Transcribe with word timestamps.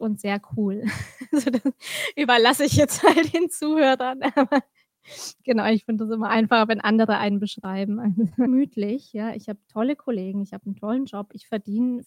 und 0.00 0.20
sehr 0.20 0.40
cool. 0.56 0.82
Also 1.32 1.50
das 1.50 1.62
überlasse 2.16 2.64
ich 2.64 2.72
jetzt 2.72 3.04
halt 3.04 3.32
den 3.32 3.50
Zuhörern. 3.50 4.20
Aber 4.34 4.62
genau, 5.44 5.66
ich 5.66 5.84
finde 5.84 6.04
das 6.04 6.12
immer 6.12 6.28
einfacher, 6.28 6.66
wenn 6.66 6.80
andere 6.80 7.18
einen 7.18 7.38
beschreiben. 7.38 8.32
Gemütlich, 8.36 9.12
ja. 9.12 9.32
Ich 9.34 9.48
habe 9.48 9.60
tolle 9.72 9.94
Kollegen, 9.94 10.42
ich 10.42 10.52
habe 10.52 10.66
einen 10.66 10.74
tollen 10.74 11.04
Job, 11.04 11.28
ich 11.32 11.46
verdiene 11.46 12.04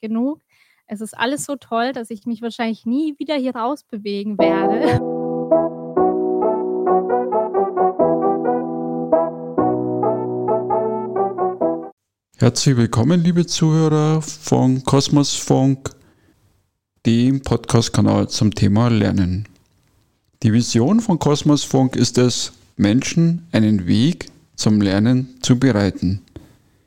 genug. 0.00 0.40
Es 0.86 1.02
ist 1.02 1.12
alles 1.18 1.44
so 1.44 1.56
toll, 1.56 1.92
dass 1.92 2.08
ich 2.08 2.24
mich 2.24 2.40
wahrscheinlich 2.40 2.86
nie 2.86 3.18
wieder 3.18 3.34
hier 3.34 3.54
raus 3.54 3.84
bewegen 3.84 4.38
werde. 4.38 5.00
Herzlich 12.38 12.76
willkommen, 12.76 13.22
liebe 13.22 13.46
Zuhörer 13.46 14.22
von 14.22 14.82
Kosmos 14.82 15.34
Funk, 15.34 15.90
dem 17.04 17.40
Podcast-Kanal 17.40 18.28
zum 18.28 18.54
Thema 18.54 18.86
Lernen. 18.86 19.48
Die 20.44 20.52
Vision 20.52 21.00
von 21.00 21.18
Kosmos 21.18 21.64
Funk 21.64 21.96
ist 21.96 22.16
es, 22.16 22.52
Menschen 22.76 23.44
einen 23.50 23.88
Weg 23.88 24.30
zum 24.54 24.80
Lernen 24.80 25.34
zu 25.42 25.58
bereiten. 25.58 26.20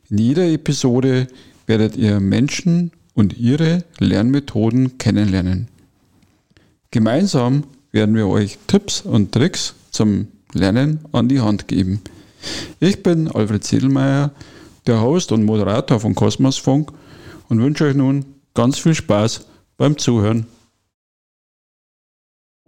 In 0.09 0.17
jeder 0.17 0.47
Episode 0.47 1.27
werdet 1.67 1.97
ihr 1.97 2.21
Menschen 2.21 2.91
und 3.13 3.37
ihre 3.37 3.83
Lernmethoden 3.99 4.97
kennenlernen. 4.97 5.67
Gemeinsam 6.91 7.65
werden 7.91 8.15
wir 8.15 8.27
euch 8.27 8.57
Tipps 8.67 9.01
und 9.01 9.33
Tricks 9.33 9.73
zum 9.91 10.29
Lernen 10.53 10.99
an 11.11 11.27
die 11.27 11.41
Hand 11.41 11.67
geben. 11.67 11.99
Ich 12.79 13.03
bin 13.03 13.27
Alfred 13.27 13.65
Sedelmeier 13.65 14.31
der 14.87 15.01
Host 15.01 15.33
und 15.33 15.43
Moderator 15.43 15.99
von 15.99 16.15
Kosmos 16.15 16.57
Funk 16.57 16.93
und 17.49 17.61
wünsche 17.61 17.83
euch 17.83 17.95
nun 17.95 18.23
ganz 18.53 18.79
viel 18.79 18.95
Spaß 18.95 19.41
beim 19.77 19.97
Zuhören. 19.97 20.45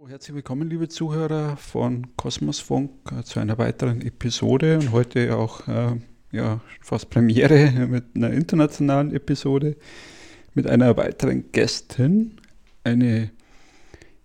Herzlich 0.06 0.34
willkommen, 0.34 0.68
liebe 0.68 0.88
Zuhörer 0.88 1.56
von 1.56 2.16
Kosmos 2.16 2.60
Funk, 2.60 2.90
äh, 3.12 3.22
zu 3.22 3.40
einer 3.40 3.58
weiteren 3.58 4.00
Episode 4.00 4.78
und 4.78 4.92
heute 4.92 5.36
auch 5.36 5.68
äh, 5.68 5.96
ja, 6.32 6.60
fast 6.80 7.10
Premiere 7.10 7.70
mit 7.88 8.04
einer 8.14 8.30
internationalen 8.30 9.14
Episode 9.14 9.76
mit 10.54 10.66
einer 10.66 10.96
weiteren 10.96 11.52
Gästin, 11.52 12.40
eine 12.84 13.30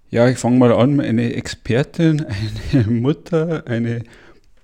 ja, 0.10 0.30
ich 0.30 0.38
fange 0.38 0.58
mal 0.58 0.72
an, 0.72 1.00
eine 1.00 1.34
Expertin, 1.34 2.26
eine 2.72 2.88
Mutter, 2.88 3.66
eine 3.68 4.04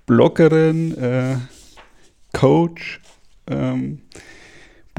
Bloggerin, 0.06 0.96
äh, 0.96 1.36
Coach, 2.32 3.00
ähm, 3.46 4.02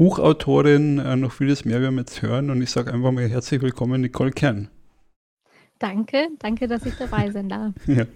Buchautorin, 0.02 0.98
äh, 0.98 1.14
noch 1.14 1.30
vieles 1.30 1.64
mehr 1.64 1.80
werden 1.80 1.94
wir 1.94 2.00
jetzt 2.00 2.22
hören. 2.22 2.50
Und 2.50 2.60
ich 2.60 2.70
sage 2.70 2.92
einfach 2.92 3.12
mal 3.12 3.28
herzlich 3.28 3.62
willkommen, 3.62 4.00
Nicole 4.00 4.32
Kern. 4.32 4.68
Danke, 5.78 6.26
danke, 6.40 6.66
dass 6.66 6.84
ich 6.84 6.96
dabei 6.96 7.30
sein 7.30 7.48
darf. 7.48 7.72
ja. 7.86 8.06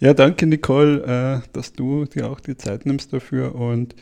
ja, 0.00 0.12
danke, 0.12 0.44
Nicole, 0.44 1.04
äh, 1.44 1.48
dass 1.52 1.72
du 1.72 2.04
dir 2.06 2.28
auch 2.28 2.40
die 2.40 2.56
Zeit 2.56 2.84
nimmst 2.84 3.12
dafür. 3.12 3.54
Und 3.54 3.94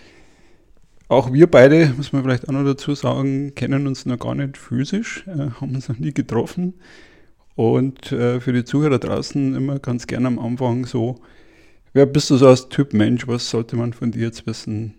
auch 1.08 1.34
wir 1.34 1.50
beide, 1.50 1.92
muss 1.98 2.14
man 2.14 2.22
vielleicht 2.22 2.48
auch 2.48 2.52
noch 2.52 2.64
dazu 2.64 2.94
sagen, 2.94 3.54
kennen 3.54 3.86
uns 3.86 4.06
noch 4.06 4.18
gar 4.18 4.34
nicht 4.34 4.56
physisch, 4.56 5.26
äh, 5.26 5.50
haben 5.60 5.74
uns 5.74 5.90
noch 5.90 5.98
nie 5.98 6.14
getroffen. 6.14 6.80
Und 7.56 8.10
äh, 8.10 8.40
für 8.40 8.54
die 8.54 8.64
Zuhörer 8.64 8.98
draußen 8.98 9.54
immer 9.54 9.80
ganz 9.80 10.06
gerne 10.06 10.28
am 10.28 10.38
Anfang 10.38 10.86
so, 10.86 11.20
wer 11.92 12.06
bist 12.06 12.30
du 12.30 12.38
so 12.38 12.48
als 12.48 12.70
Typ 12.70 12.94
Mensch, 12.94 13.28
was 13.28 13.50
sollte 13.50 13.76
man 13.76 13.92
von 13.92 14.12
dir 14.12 14.22
jetzt 14.22 14.46
wissen? 14.46 14.94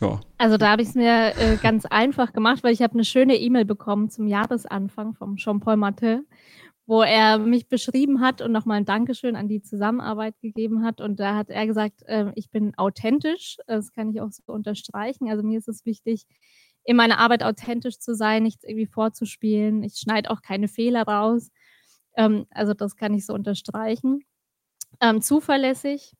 Ja. 0.00 0.20
Also 0.36 0.56
da 0.56 0.70
habe 0.70 0.82
ich 0.82 0.88
es 0.88 0.94
mir 0.94 1.34
äh, 1.36 1.56
ganz 1.56 1.84
einfach 1.84 2.32
gemacht, 2.32 2.62
weil 2.62 2.72
ich 2.72 2.82
habe 2.82 2.94
eine 2.94 3.04
schöne 3.04 3.36
E-Mail 3.36 3.64
bekommen 3.64 4.10
zum 4.10 4.28
Jahresanfang 4.28 5.14
vom 5.14 5.36
Jean-Paul 5.36 5.76
Martin, 5.76 6.26
wo 6.86 7.02
er 7.02 7.38
mich 7.38 7.68
beschrieben 7.68 8.20
hat 8.20 8.40
und 8.40 8.52
nochmal 8.52 8.78
ein 8.78 8.84
Dankeschön 8.84 9.34
an 9.34 9.48
die 9.48 9.60
Zusammenarbeit 9.60 10.34
gegeben 10.40 10.84
hat. 10.84 11.00
Und 11.00 11.18
da 11.18 11.36
hat 11.36 11.50
er 11.50 11.66
gesagt, 11.66 12.02
äh, 12.06 12.30
ich 12.36 12.50
bin 12.50 12.76
authentisch. 12.76 13.56
Das 13.66 13.92
kann 13.92 14.10
ich 14.10 14.20
auch 14.20 14.30
so 14.30 14.52
unterstreichen. 14.52 15.28
Also 15.28 15.42
mir 15.42 15.58
ist 15.58 15.68
es 15.68 15.84
wichtig, 15.84 16.26
in 16.84 16.96
meiner 16.96 17.18
Arbeit 17.18 17.42
authentisch 17.42 17.98
zu 17.98 18.14
sein, 18.14 18.44
nichts 18.44 18.64
irgendwie 18.64 18.86
vorzuspielen. 18.86 19.82
Ich 19.82 19.96
schneide 19.96 20.30
auch 20.30 20.42
keine 20.42 20.68
Fehler 20.68 21.02
raus. 21.02 21.50
Ähm, 22.16 22.46
also 22.50 22.72
das 22.72 22.96
kann 22.96 23.14
ich 23.14 23.26
so 23.26 23.34
unterstreichen. 23.34 24.20
Ähm, 25.00 25.20
zuverlässig, 25.20 26.14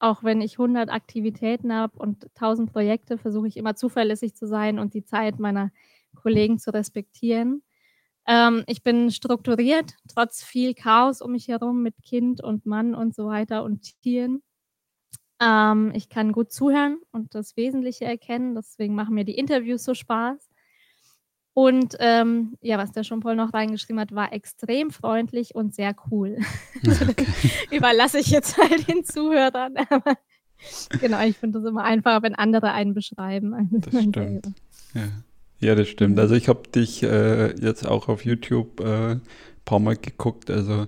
auch 0.00 0.22
wenn 0.24 0.40
ich 0.40 0.58
100 0.58 0.90
Aktivitäten 0.90 1.72
habe 1.72 1.98
und 1.98 2.28
1000 2.34 2.72
Projekte, 2.72 3.18
versuche 3.18 3.48
ich 3.48 3.56
immer 3.56 3.74
zuverlässig 3.76 4.34
zu 4.36 4.46
sein 4.46 4.78
und 4.78 4.94
die 4.94 5.04
Zeit 5.04 5.38
meiner 5.38 5.70
Kollegen 6.14 6.58
zu 6.58 6.72
respektieren. 6.72 7.62
Ähm, 8.26 8.64
ich 8.68 8.82
bin 8.82 9.10
strukturiert, 9.10 9.94
trotz 10.08 10.42
viel 10.44 10.74
Chaos 10.74 11.22
um 11.22 11.32
mich 11.32 11.48
herum 11.48 11.82
mit 11.82 11.94
Kind 12.04 12.42
und 12.44 12.66
Mann 12.66 12.94
und 12.94 13.14
so 13.14 13.26
weiter 13.28 13.64
und 13.64 14.00
Tieren. 14.02 14.42
Ähm, 15.40 15.92
ich 15.94 16.08
kann 16.08 16.32
gut 16.32 16.52
zuhören 16.52 16.98
und 17.12 17.34
das 17.34 17.56
Wesentliche 17.56 18.04
erkennen. 18.04 18.54
Deswegen 18.54 18.94
machen 18.94 19.14
mir 19.14 19.24
die 19.24 19.36
Interviews 19.36 19.84
so 19.84 19.94
Spaß. 19.94 20.48
Und 21.58 21.96
ähm, 21.98 22.56
ja, 22.62 22.78
was 22.78 22.92
der 22.92 23.02
Jean-Paul 23.02 23.34
noch 23.34 23.52
reingeschrieben 23.52 23.98
hat, 23.98 24.14
war 24.14 24.32
extrem 24.32 24.92
freundlich 24.92 25.56
und 25.56 25.74
sehr 25.74 25.92
cool. 26.08 26.38
Okay. 26.86 27.26
Überlasse 27.72 28.20
ich 28.20 28.28
jetzt 28.28 28.56
halt 28.56 28.86
den 28.86 29.02
Zuhörern. 29.02 29.74
Aber 29.90 30.14
genau, 31.00 31.20
ich 31.24 31.36
finde 31.36 31.58
es 31.58 31.64
immer 31.64 31.82
einfacher, 31.82 32.22
wenn 32.22 32.36
andere 32.36 32.70
einen 32.70 32.94
beschreiben. 32.94 33.68
Das 33.72 34.04
stimmt. 34.04 34.52
Ja. 34.94 35.08
ja. 35.58 35.74
das 35.74 35.88
stimmt. 35.88 36.20
Also 36.20 36.36
ich 36.36 36.48
habe 36.48 36.68
dich 36.68 37.02
äh, 37.02 37.56
jetzt 37.60 37.88
auch 37.88 38.06
auf 38.06 38.24
YouTube 38.24 38.78
äh, 38.78 39.14
ein 39.14 39.22
paar 39.64 39.80
Mal 39.80 39.96
geguckt. 39.96 40.52
Also 40.52 40.86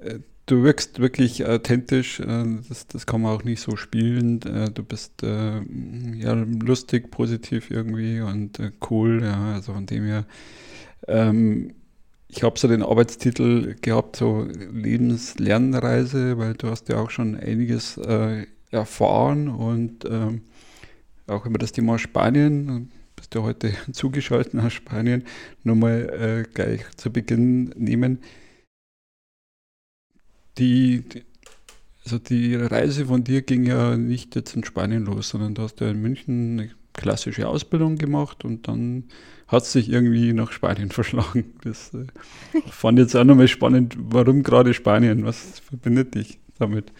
äh, 0.00 0.18
du 0.48 0.62
wirkst 0.64 0.98
wirklich 0.98 1.46
authentisch. 1.46 2.20
Äh, 2.20 2.44
das, 2.68 2.86
das 2.88 3.06
kann 3.06 3.22
man 3.22 3.36
auch 3.36 3.44
nicht 3.44 3.60
so 3.60 3.76
spielen. 3.76 4.42
Äh, 4.42 4.70
du 4.70 4.82
bist 4.82 5.22
äh, 5.22 5.60
ja 6.14 6.32
lustig, 6.32 7.10
positiv 7.10 7.70
irgendwie 7.70 8.20
und 8.20 8.60
cool. 8.90 9.22
Ja, 9.22 9.54
also 9.54 9.74
von 9.74 9.86
dem 9.86 10.04
her. 10.04 10.24
Ähm, 11.06 11.74
ich 12.30 12.42
habe 12.42 12.58
so 12.58 12.68
den 12.68 12.82
Arbeitstitel 12.82 13.76
gehabt, 13.80 14.16
so 14.16 14.46
Lebenslernreise, 14.72 16.36
weil 16.36 16.54
du 16.54 16.68
hast 16.68 16.88
ja 16.90 16.98
auch 16.98 17.10
schon 17.10 17.36
einiges 17.36 17.96
äh, 17.96 18.46
erfahren 18.70 19.48
und 19.48 20.04
ähm, 20.04 20.42
auch 21.26 21.46
über 21.46 21.58
das 21.58 21.72
Thema 21.72 21.98
Spanien, 21.98 22.90
bist 23.16 23.34
du 23.34 23.42
heute 23.42 23.72
zugeschaltet 23.92 24.52
nach 24.52 24.70
Spanien, 24.70 25.24
nochmal 25.64 26.44
äh, 26.46 26.50
gleich 26.52 26.84
zu 26.96 27.10
Beginn 27.10 27.70
nehmen 27.76 28.18
die, 30.58 31.08
die, 31.08 31.24
also 32.04 32.18
die 32.18 32.54
Reise 32.54 33.06
von 33.06 33.24
dir 33.24 33.42
ging 33.42 33.64
ja 33.64 33.96
nicht 33.96 34.34
jetzt 34.34 34.54
in 34.56 34.64
Spanien 34.64 35.04
los, 35.04 35.30
sondern 35.30 35.54
du 35.54 35.62
hast 35.62 35.80
ja 35.80 35.90
in 35.90 36.00
München 36.00 36.58
eine 36.58 36.70
klassische 36.92 37.48
Ausbildung 37.48 37.96
gemacht 37.96 38.44
und 38.44 38.66
dann 38.66 39.04
hat 39.46 39.62
es 39.62 39.72
sich 39.72 39.88
irgendwie 39.88 40.32
nach 40.32 40.52
Spanien 40.52 40.90
verschlagen. 40.90 41.54
Das 41.62 41.94
äh, 41.94 42.06
fand 42.70 42.98
ich 42.98 43.04
jetzt 43.04 43.16
auch 43.16 43.24
nochmal 43.24 43.48
spannend. 43.48 43.96
Warum 43.98 44.42
gerade 44.42 44.74
Spanien? 44.74 45.24
Was 45.24 45.60
verbindet 45.60 46.14
dich 46.14 46.40
damit? 46.58 46.92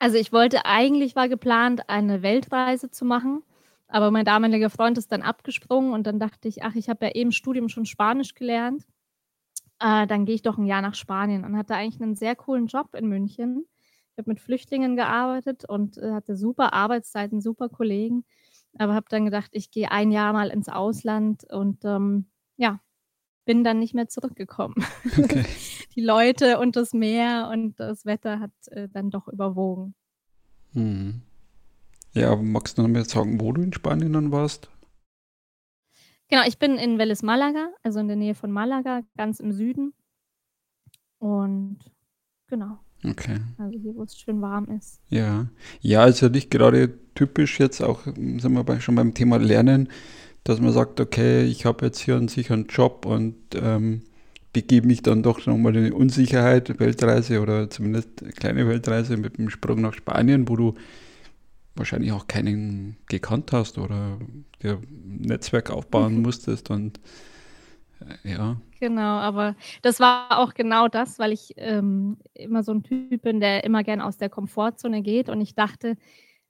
Also 0.00 0.16
ich 0.16 0.32
wollte 0.32 0.64
eigentlich, 0.64 1.16
war 1.16 1.28
geplant, 1.28 1.88
eine 1.88 2.22
Weltreise 2.22 2.90
zu 2.90 3.04
machen, 3.04 3.42
aber 3.88 4.12
mein 4.12 4.24
damaliger 4.24 4.70
Freund 4.70 4.96
ist 4.96 5.10
dann 5.10 5.22
abgesprungen 5.22 5.92
und 5.92 6.06
dann 6.06 6.20
dachte 6.20 6.46
ich, 6.46 6.62
ach, 6.62 6.76
ich 6.76 6.88
habe 6.88 7.06
ja 7.06 7.12
eben 7.12 7.28
im 7.30 7.32
Studium 7.32 7.68
schon 7.68 7.84
Spanisch 7.84 8.34
gelernt 8.34 8.84
äh, 9.80 10.06
dann 10.06 10.24
gehe 10.24 10.34
ich 10.34 10.42
doch 10.42 10.58
ein 10.58 10.66
Jahr 10.66 10.82
nach 10.82 10.94
Spanien 10.94 11.44
und 11.44 11.56
hatte 11.56 11.74
eigentlich 11.74 12.02
einen 12.02 12.16
sehr 12.16 12.36
coolen 12.36 12.66
Job 12.66 12.94
in 12.94 13.08
München. 13.08 13.66
Ich 14.12 14.18
habe 14.18 14.30
mit 14.30 14.40
Flüchtlingen 14.40 14.96
gearbeitet 14.96 15.64
und 15.68 15.98
äh, 15.98 16.12
hatte 16.12 16.36
super 16.36 16.72
Arbeitszeiten, 16.72 17.40
super 17.40 17.68
Kollegen, 17.68 18.24
aber 18.76 18.94
habe 18.94 19.06
dann 19.08 19.24
gedacht, 19.24 19.50
ich 19.52 19.70
gehe 19.70 19.90
ein 19.90 20.10
Jahr 20.10 20.32
mal 20.32 20.48
ins 20.48 20.68
Ausland 20.68 21.44
und 21.50 21.84
ähm, 21.84 22.26
ja, 22.56 22.80
bin 23.44 23.64
dann 23.64 23.78
nicht 23.78 23.94
mehr 23.94 24.08
zurückgekommen. 24.08 24.74
Okay. 25.16 25.44
Die 25.94 26.02
Leute 26.02 26.58
und 26.58 26.76
das 26.76 26.92
Meer 26.92 27.48
und 27.52 27.80
das 27.80 28.04
Wetter 28.04 28.40
hat 28.40 28.52
äh, 28.66 28.88
dann 28.88 29.10
doch 29.10 29.26
überwogen. 29.26 29.94
Hm. 30.74 31.22
Ja, 32.12 32.36
magst 32.36 32.78
du 32.78 32.82
noch 32.82 32.88
mehr 32.88 33.04
sagen, 33.04 33.40
wo 33.40 33.52
du 33.52 33.62
in 33.62 33.72
Spanien 33.72 34.12
dann 34.12 34.32
warst? 34.32 34.68
Genau, 36.28 36.42
ich 36.46 36.58
bin 36.58 36.76
in 36.76 36.98
Vélez 36.98 37.24
Málaga, 37.24 37.70
also 37.82 38.00
in 38.00 38.08
der 38.08 38.16
Nähe 38.16 38.34
von 38.34 38.50
Malaga, 38.52 39.02
ganz 39.16 39.40
im 39.40 39.52
Süden. 39.52 39.94
Und 41.18 41.78
genau. 42.48 42.78
Okay. 43.04 43.38
Also 43.56 43.78
hier, 43.78 43.94
wo 43.94 44.02
es 44.02 44.18
schön 44.18 44.42
warm 44.42 44.66
ist. 44.76 45.00
Ja. 45.08 45.46
Ja, 45.80 46.02
also 46.02 46.28
nicht 46.28 46.50
gerade 46.50 46.98
typisch 47.14 47.58
jetzt 47.60 47.82
auch, 47.82 48.04
sind 48.04 48.52
wir 48.52 48.64
bei, 48.64 48.80
schon 48.80 48.96
beim 48.96 49.14
Thema 49.14 49.38
Lernen, 49.38 49.88
dass 50.44 50.60
man 50.60 50.72
sagt, 50.72 51.00
okay, 51.00 51.44
ich 51.44 51.64
habe 51.64 51.86
jetzt 51.86 52.00
hier 52.00 52.16
einen 52.16 52.28
sicheren 52.28 52.66
Job 52.66 53.06
und 53.06 53.36
ähm, 53.54 54.02
begebe 54.52 54.86
mich 54.86 55.02
dann 55.02 55.22
doch 55.22 55.46
nochmal 55.46 55.76
in 55.76 55.86
eine 55.86 55.94
Unsicherheit, 55.94 56.78
Weltreise 56.80 57.40
oder 57.40 57.70
zumindest 57.70 58.22
eine 58.22 58.32
kleine 58.32 58.68
Weltreise 58.68 59.16
mit 59.16 59.38
dem 59.38 59.50
Sprung 59.50 59.80
nach 59.80 59.94
Spanien, 59.94 60.48
wo 60.48 60.56
du 60.56 60.74
wahrscheinlich 61.78 62.12
auch 62.12 62.26
keinen 62.26 62.96
gekannt 63.06 63.52
hast 63.52 63.78
oder 63.78 64.18
dir 64.62 64.74
ein 64.74 65.22
Netzwerk 65.22 65.70
aufbauen 65.70 66.16
mhm. 66.16 66.22
musstest 66.22 66.70
und 66.70 67.00
Ja. 68.24 68.60
Genau, 68.80 69.18
aber 69.18 69.56
das 69.82 69.98
war 69.98 70.38
auch 70.38 70.54
genau 70.54 70.88
das, 70.88 71.18
weil 71.18 71.32
ich 71.32 71.54
ähm, 71.56 72.18
immer 72.34 72.62
so 72.62 72.72
ein 72.72 72.82
Typ 72.84 73.22
bin, 73.22 73.40
der 73.40 73.64
immer 73.64 73.82
gern 73.82 74.00
aus 74.00 74.18
der 74.18 74.28
Komfortzone 74.28 75.02
geht 75.02 75.28
und 75.28 75.40
ich 75.40 75.54
dachte, 75.54 75.96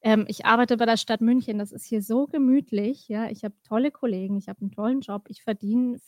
ähm, 0.02 0.26
ich 0.28 0.44
arbeite 0.46 0.76
bei 0.76 0.86
der 0.86 0.96
Stadt 0.96 1.20
München, 1.20 1.58
das 1.58 1.72
ist 1.72 1.86
hier 1.86 2.02
so 2.02 2.26
gemütlich, 2.26 3.08
ja. 3.08 3.30
Ich 3.30 3.44
habe 3.44 3.54
tolle 3.66 3.90
Kollegen, 3.90 4.36
ich 4.36 4.48
habe 4.48 4.60
einen 4.60 4.72
tollen 4.72 5.00
Job, 5.00 5.24
ich 5.28 5.42
verdiene 5.42 6.00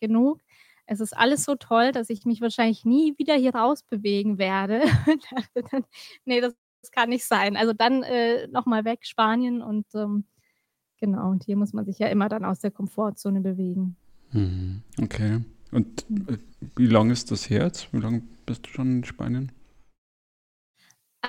genug. 0.00 0.40
Es 0.86 1.00
ist 1.00 1.16
alles 1.16 1.44
so 1.44 1.54
toll, 1.54 1.92
dass 1.92 2.10
ich 2.10 2.24
mich 2.26 2.40
wahrscheinlich 2.40 2.84
nie 2.84 3.14
wieder 3.18 3.34
hier 3.34 3.54
rausbewegen 3.54 4.38
werde. 4.38 4.82
nee, 6.24 6.40
das 6.40 6.54
das 6.84 6.90
kann 6.90 7.08
nicht 7.08 7.24
sein. 7.24 7.56
Also 7.56 7.72
dann 7.72 8.02
äh, 8.02 8.46
noch 8.48 8.66
weg, 8.66 9.00
Spanien 9.02 9.62
und 9.62 9.86
ähm, 9.94 10.24
genau, 11.00 11.30
und 11.30 11.44
hier 11.44 11.56
muss 11.56 11.72
man 11.72 11.86
sich 11.86 11.98
ja 11.98 12.08
immer 12.08 12.28
dann 12.28 12.44
aus 12.44 12.60
der 12.60 12.70
Komfortzone 12.70 13.40
bewegen. 13.40 13.96
Mhm. 14.32 14.82
Okay. 15.00 15.40
Und 15.72 16.04
äh, 16.28 16.36
wie 16.76 16.86
lange 16.86 17.12
ist 17.12 17.30
das 17.30 17.48
her 17.48 17.64
jetzt? 17.64 17.92
Wie 17.92 18.00
lange 18.00 18.22
bist 18.44 18.66
du 18.66 18.70
schon 18.70 18.98
in 18.98 19.04
Spanien? 19.04 19.50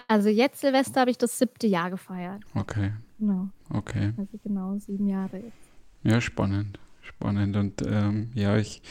Also 0.09 0.27
jetzt 0.27 0.59
Silvester 0.59 1.01
habe 1.01 1.11
ich 1.11 1.17
das 1.17 1.39
siebte 1.39 1.67
Jahr 1.67 1.89
gefeiert. 1.89 2.43
Okay. 2.53 2.91
Genau. 3.17 3.47
Okay. 3.69 4.11
Also 4.17 4.37
genau 4.43 4.77
sieben 4.77 5.07
Jahre 5.07 5.37
jetzt. 5.37 5.69
Ja, 6.03 6.19
spannend. 6.19 6.79
Spannend. 7.01 7.55
Und 7.55 7.81
ähm, 7.87 8.31
ja, 8.33 8.57
ich 8.57 8.81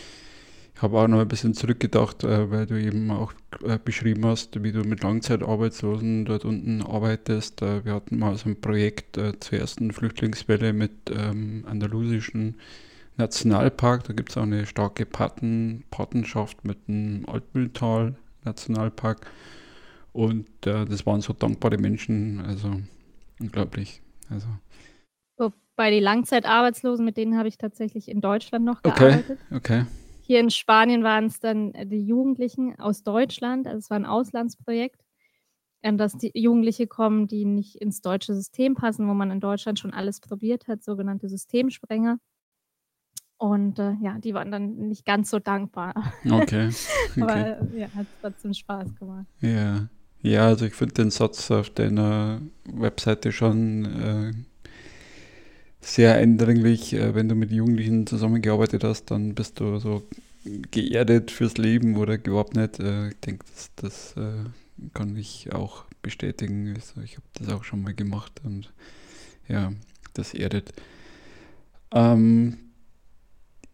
ich 0.75 0.83
habe 0.83 0.99
auch 0.99 1.07
noch 1.07 1.21
ein 1.21 1.29
bisschen 1.29 1.55
zurückgedacht, 1.55 2.25
äh, 2.25 2.51
weil 2.51 2.67
du 2.67 2.81
eben 2.81 3.11
auch 3.11 3.33
äh, 3.65 3.79
beschrieben 3.79 4.27
hast, 4.27 4.63
wie 4.63 4.73
du 4.73 4.81
mit 4.81 5.03
Langzeitarbeitslosen 5.03 6.25
dort 6.25 6.45
unten 6.45 6.83
arbeitest. 6.83 7.63
Äh, 7.63 7.85
wir 7.85 7.95
hatten 7.95 8.19
mal 8.19 8.37
so 8.37 8.49
ein 8.49 8.61
Projekt 8.61 9.17
zur 9.41 9.59
ersten 9.59 9.93
Flüchtlingswelle 9.93 10.73
mit 10.73 10.93
ähm, 11.11 11.65
andalusischen 11.69 12.57
Nationalpark. 13.17 14.05
Da 14.05 14.13
gibt 14.13 14.31
es 14.31 14.37
auch 14.37 14.43
eine 14.43 14.67
starke 14.67 15.07
Paten, 15.07 15.85
Patenschaft 15.91 16.65
mit 16.65 16.89
dem 16.89 17.25
Altmühltal 17.29 18.17
Nationalpark. 18.45 19.31
Und 20.13 20.49
äh, 20.67 20.85
das 20.85 21.07
waren 21.07 21.21
so 21.21 21.33
dankbare 21.33 21.79
Menschen, 21.79 22.41
also 22.41 22.81
unglaublich. 23.39 24.03
Also. 24.29 24.49
Bei 25.77 25.91
die 25.91 25.99
Langzeitarbeitslosen, 25.99 27.05
mit 27.05 27.17
denen 27.17 27.37
habe 27.37 27.49
ich 27.49 27.59
tatsächlich 27.59 28.09
in 28.09 28.21
Deutschland 28.21 28.65
noch 28.65 28.83
gearbeitet. 28.83 29.39
Okay, 29.51 29.57
okay. 29.57 29.87
Hier 30.27 30.41
in 30.41 30.49
Spanien 30.49 31.05
waren 31.05 31.27
es 31.27 31.39
dann 31.39 31.75
äh, 31.75 31.87
die 31.87 32.03
Jugendlichen 32.03 32.79
aus 32.79 33.03
Deutschland, 33.03 33.67
also 33.67 33.79
es 33.79 33.91
war 33.91 33.99
ein 33.99 34.07
Auslandsprojekt, 34.07 35.05
ähm, 35.83 35.99
dass 35.99 36.17
die 36.17 36.31
Jugendliche 36.35 36.87
kommen, 36.87 37.27
die 37.27 37.45
nicht 37.45 37.77
ins 37.77 38.01
deutsche 38.01 38.35
System 38.35 38.75
passen, 38.75 39.07
wo 39.07 39.13
man 39.13 39.31
in 39.31 39.41
Deutschland 39.41 39.79
schon 39.79 39.93
alles 39.93 40.21
probiert 40.21 40.67
hat, 40.67 40.83
sogenannte 40.83 41.29
Systemsprenger. 41.29 42.19
Und 43.37 43.79
äh, 43.79 43.93
ja, 44.01 44.19
die 44.19 44.33
waren 44.33 44.51
dann 44.51 44.89
nicht 44.89 45.05
ganz 45.05 45.29
so 45.29 45.41
dankbar. 45.41 45.93
Okay. 46.25 46.71
okay. 47.11 47.23
Aber 47.23 47.77
ja, 47.77 47.89
hat 47.95 48.07
trotzdem 48.23 48.55
Spaß 48.55 48.95
gemacht. 48.95 49.27
Ja. 49.41 49.89
Ja, 50.23 50.47
also 50.47 50.65
ich 50.65 50.73
finde 50.73 50.95
den 50.95 51.11
Satz 51.11 51.51
auf 51.51 51.69
deiner 51.69 52.41
Webseite 52.65 53.31
schon 53.31 53.85
äh, 53.85 54.33
sehr 55.85 56.15
eindringlich. 56.15 56.95
Äh, 56.95 57.15
wenn 57.15 57.29
du 57.29 57.35
mit 57.35 57.53
Jugendlichen 57.53 58.07
zusammengearbeitet 58.07 58.85
hast, 58.85 59.11
dann 59.11 59.35
bist 59.35 59.61
du 59.61 59.79
so 59.79 60.03
geerdet 60.71 61.31
fürs 61.31 61.57
Leben 61.57 61.97
oder 61.97 62.19
gewappnet. 62.19 62.81
Äh, 62.81 63.09
ich 63.09 63.21
denke, 63.21 63.45
das, 63.55 63.71
das 63.77 64.17
äh, 64.17 64.45
kann 64.95 65.17
ich 65.17 65.53
auch 65.53 65.85
bestätigen. 66.03 66.75
Also 66.75 67.01
ich 67.03 67.17
habe 67.17 67.27
das 67.35 67.49
auch 67.51 67.65
schon 67.65 67.83
mal 67.83 67.95
gemacht 67.95 68.41
und 68.45 68.73
ja, 69.49 69.73
das 70.15 70.35
erdet. 70.35 70.73
Ähm, 71.93 72.57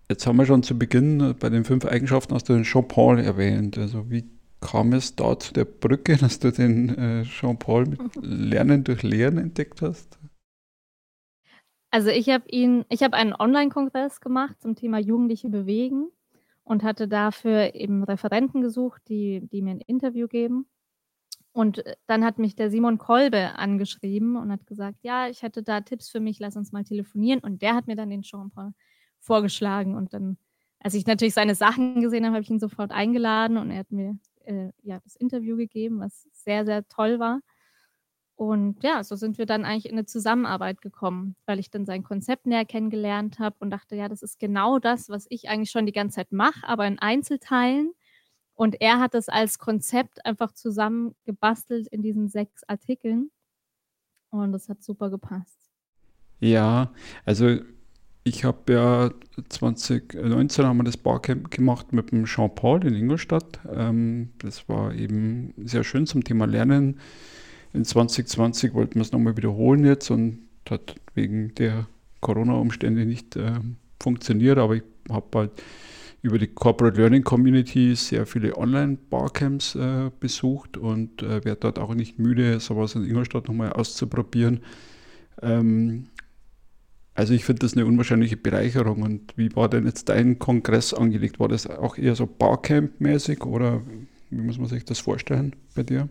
jetzt 0.09 0.27
haben 0.27 0.37
wir 0.37 0.47
schon 0.47 0.63
zu 0.63 0.79
Beginn 0.79 1.35
bei 1.39 1.49
den 1.49 1.65
fünf 1.65 1.85
Eigenschaften 1.85 2.35
hast 2.35 2.49
du 2.49 2.55
den 2.55 2.65
Jean-Paul 2.65 3.21
erwähnt. 3.21 3.79
Also 3.79 4.11
wie 4.11 4.25
kam 4.61 4.93
es 4.93 5.17
da 5.17 5.39
zu 5.39 5.53
der 5.55 5.65
Brücke, 5.65 6.17
dass 6.21 6.41
du 6.41 6.51
den 6.51 7.25
Jean-Paul 7.25 7.87
mit 7.87 8.01
Lernen 8.21 8.85
durch 8.85 9.03
Lehren 9.03 9.39
entdeckt 9.39 9.81
hast? 9.81 10.19
Also, 11.93 12.09
ich 12.11 12.29
habe 12.29 12.45
ihn 12.49 12.85
ich 12.89 13.03
habe 13.03 13.17
einen 13.17 13.35
Online-Kongress 13.35 14.21
gemacht 14.21 14.61
zum 14.61 14.77
Thema 14.77 14.99
Jugendliche 14.99 15.49
bewegen 15.49 16.09
und 16.63 16.85
hatte 16.85 17.09
dafür 17.09 17.75
eben 17.75 18.05
Referenten 18.05 18.61
gesucht, 18.63 19.03
die 19.09 19.41
die 19.51 19.61
mir 19.61 19.73
ein 19.73 19.81
Interview 19.81 20.29
geben. 20.29 20.67
Und, 21.53 21.85
dann 22.09 22.25
hat 22.25 22.39
mich 22.39 22.57
der 22.57 22.71
Simon 22.71 22.99
Kolbe 22.99 23.57
angeschrieben 23.59 24.37
und 24.37 24.53
hat 24.53 24.67
gesagt: 24.67 24.99
„Ja, 25.03 25.29
ich 25.29 25.43
hätte 25.43 25.63
da 25.65 25.81
Tipps 25.83 26.11
für 26.11 26.21
mich, 26.21 26.39
lass 26.41 26.57
uns 26.57 26.73
mal 26.73 26.85
telefonieren.“ 26.85 27.41
Und 27.41 27.63
der 27.63 27.75
hat 27.77 27.87
mir 27.89 27.97
dann 27.97 28.11
den 28.11 28.23
Jean-Paul 28.23 28.73
vorgeschlagen 29.21 29.97
und 29.97 30.15
dann 30.15 30.39
als 30.81 30.95
ich 30.95 31.07
natürlich 31.07 31.35
seine 31.35 31.55
Sachen 31.57 32.01
gesehen 32.03 32.25
habe, 32.27 32.35
habe 32.37 32.43
ich 32.45 32.51
ihn 32.51 32.61
sofort 32.61 32.93
eingeladen 32.93 33.57
und 33.59 33.71
er 33.71 33.81
hat 33.81 33.93
mir, 33.93 34.19
äh, 34.45 34.71
ja, 34.83 35.01
das 35.05 35.17
Interview 35.17 35.57
gegeben, 35.57 36.01
was 36.01 36.29
sehr, 36.33 36.67
sehr 36.67 36.87
toll 36.89 37.19
war. 37.21 37.41
Und 38.41 38.83
ja, 38.83 39.05
so 39.05 39.17
sind 39.17 39.37
wir 39.37 39.45
dann 39.45 39.67
eigentlich 39.67 39.85
in 39.85 39.99
eine 39.99 40.07
Zusammenarbeit 40.07 40.81
gekommen, 40.81 41.37
weil 41.45 41.59
ich 41.59 41.71
dann 41.71 41.85
sein 41.85 42.03
Konzept 42.03 42.47
näher 42.47 42.65
kennengelernt 42.65 43.39
habe 43.39 43.57
und 43.59 43.69
dachte: 43.69 43.97
„Ja, 43.97 44.09
das 44.09 44.23
ist 44.23 44.41
genau 44.41 44.79
das, 44.79 45.11
was 45.11 45.27
ich 45.29 45.51
eigentlich 45.51 45.71
schon 45.71 45.85
die 45.85 45.93
ganze 45.93 46.17
Zeit 46.17 46.33
mache, 46.33 46.67
aber 46.67 46.87
in 46.87 46.99
Einzelteilen.“ 46.99 47.93
Und 48.55 48.81
er 48.81 48.99
hat 48.99 49.13
das 49.13 49.29
als 49.29 49.59
Konzept 49.59 50.25
einfach 50.25 50.53
zusammengebastelt 50.53 51.87
in 51.89 52.01
diesen 52.01 52.29
sechs 52.31 52.65
Artikeln. 52.67 53.31
Und 54.31 54.53
das 54.53 54.71
hat 54.71 54.83
super 54.83 55.11
gepasst. 55.11 55.59
Ja, 56.39 56.95
also 57.27 57.59
ich 58.25 58.45
habe 58.45 58.73
ja 58.73 59.11
2019 59.51 60.65
haben 60.65 60.79
wir 60.79 60.85
das 60.85 60.97
Barcamp 60.97 61.51
gemacht 61.51 61.93
mit 61.93 62.11
dem 62.11 62.25
Jean-Paul 62.25 62.87
in 62.87 62.95
Ingolstadt. 62.95 63.61
Ähm, 63.71 64.31
das 64.39 64.67
war 64.67 64.95
eben 64.95 65.53
sehr 65.59 65.85
schön 65.85 66.07
zum 66.07 66.25
Thema 66.25 66.47
Lernen 66.47 66.99
in 67.73 67.85
2020 67.85 68.75
wollten 68.75 68.97
wir 68.97 69.03
es 69.03 69.13
nochmal 69.13 69.37
wiederholen 69.37 69.85
jetzt 69.85 70.11
und 70.11 70.41
hat 70.69 70.95
wegen 71.15 71.55
der 71.57 71.87
Corona-Umstände 72.21 73.07
nicht 73.07 73.37
äh, 73.37 73.61
funktioniert, 74.01 74.59
aber 74.59 74.77
ich 74.77 74.83
habe 75.09 75.27
halt 75.39 75.51
über 76.23 76.39
die 76.39 76.49
Corporate 76.49 76.99
Learning 76.99 77.25
Community 77.25 77.95
sehr 77.95 78.27
viele 78.27 78.57
Online-Barcamps 78.57 79.75
äh, 79.75 80.11
besucht 80.21 80.77
und 80.77 81.23
äh, 81.23 81.45
werde 81.45 81.61
dort 81.61 81.79
auch 81.79 81.95
nicht 81.95 82.19
müde, 82.19 82.61
sowas 82.61 82.95
in 82.95 83.05
Ingolstadt 83.05 83.49
nochmal 83.49 83.73
auszuprobieren. 83.73 84.61
Ähm, 85.43 86.09
also 87.15 87.33
ich 87.35 87.45
finde 87.45 87.61
das 87.61 87.75
eine 87.75 87.87
unwahrscheinliche 87.87 88.37
Bereicherung. 88.37 89.03
Und 89.03 89.37
wie 89.37 89.55
war 89.57 89.69
denn 89.69 89.87
jetzt 89.87 90.09
dein 90.09 90.39
Kongress 90.39 90.93
angelegt? 90.93 91.41
War 91.41 91.49
das 91.49 91.67
auch 91.67 91.97
eher 91.97 92.15
so 92.15 92.27
Barcamp-mäßig 92.27 93.45
oder 93.45 93.83
wie 94.29 94.41
muss 94.41 94.59
man 94.59 94.69
sich 94.69 94.85
das 94.85 95.01
vorstellen 95.01 95.57
bei 95.75 95.83
dir? 95.83 96.09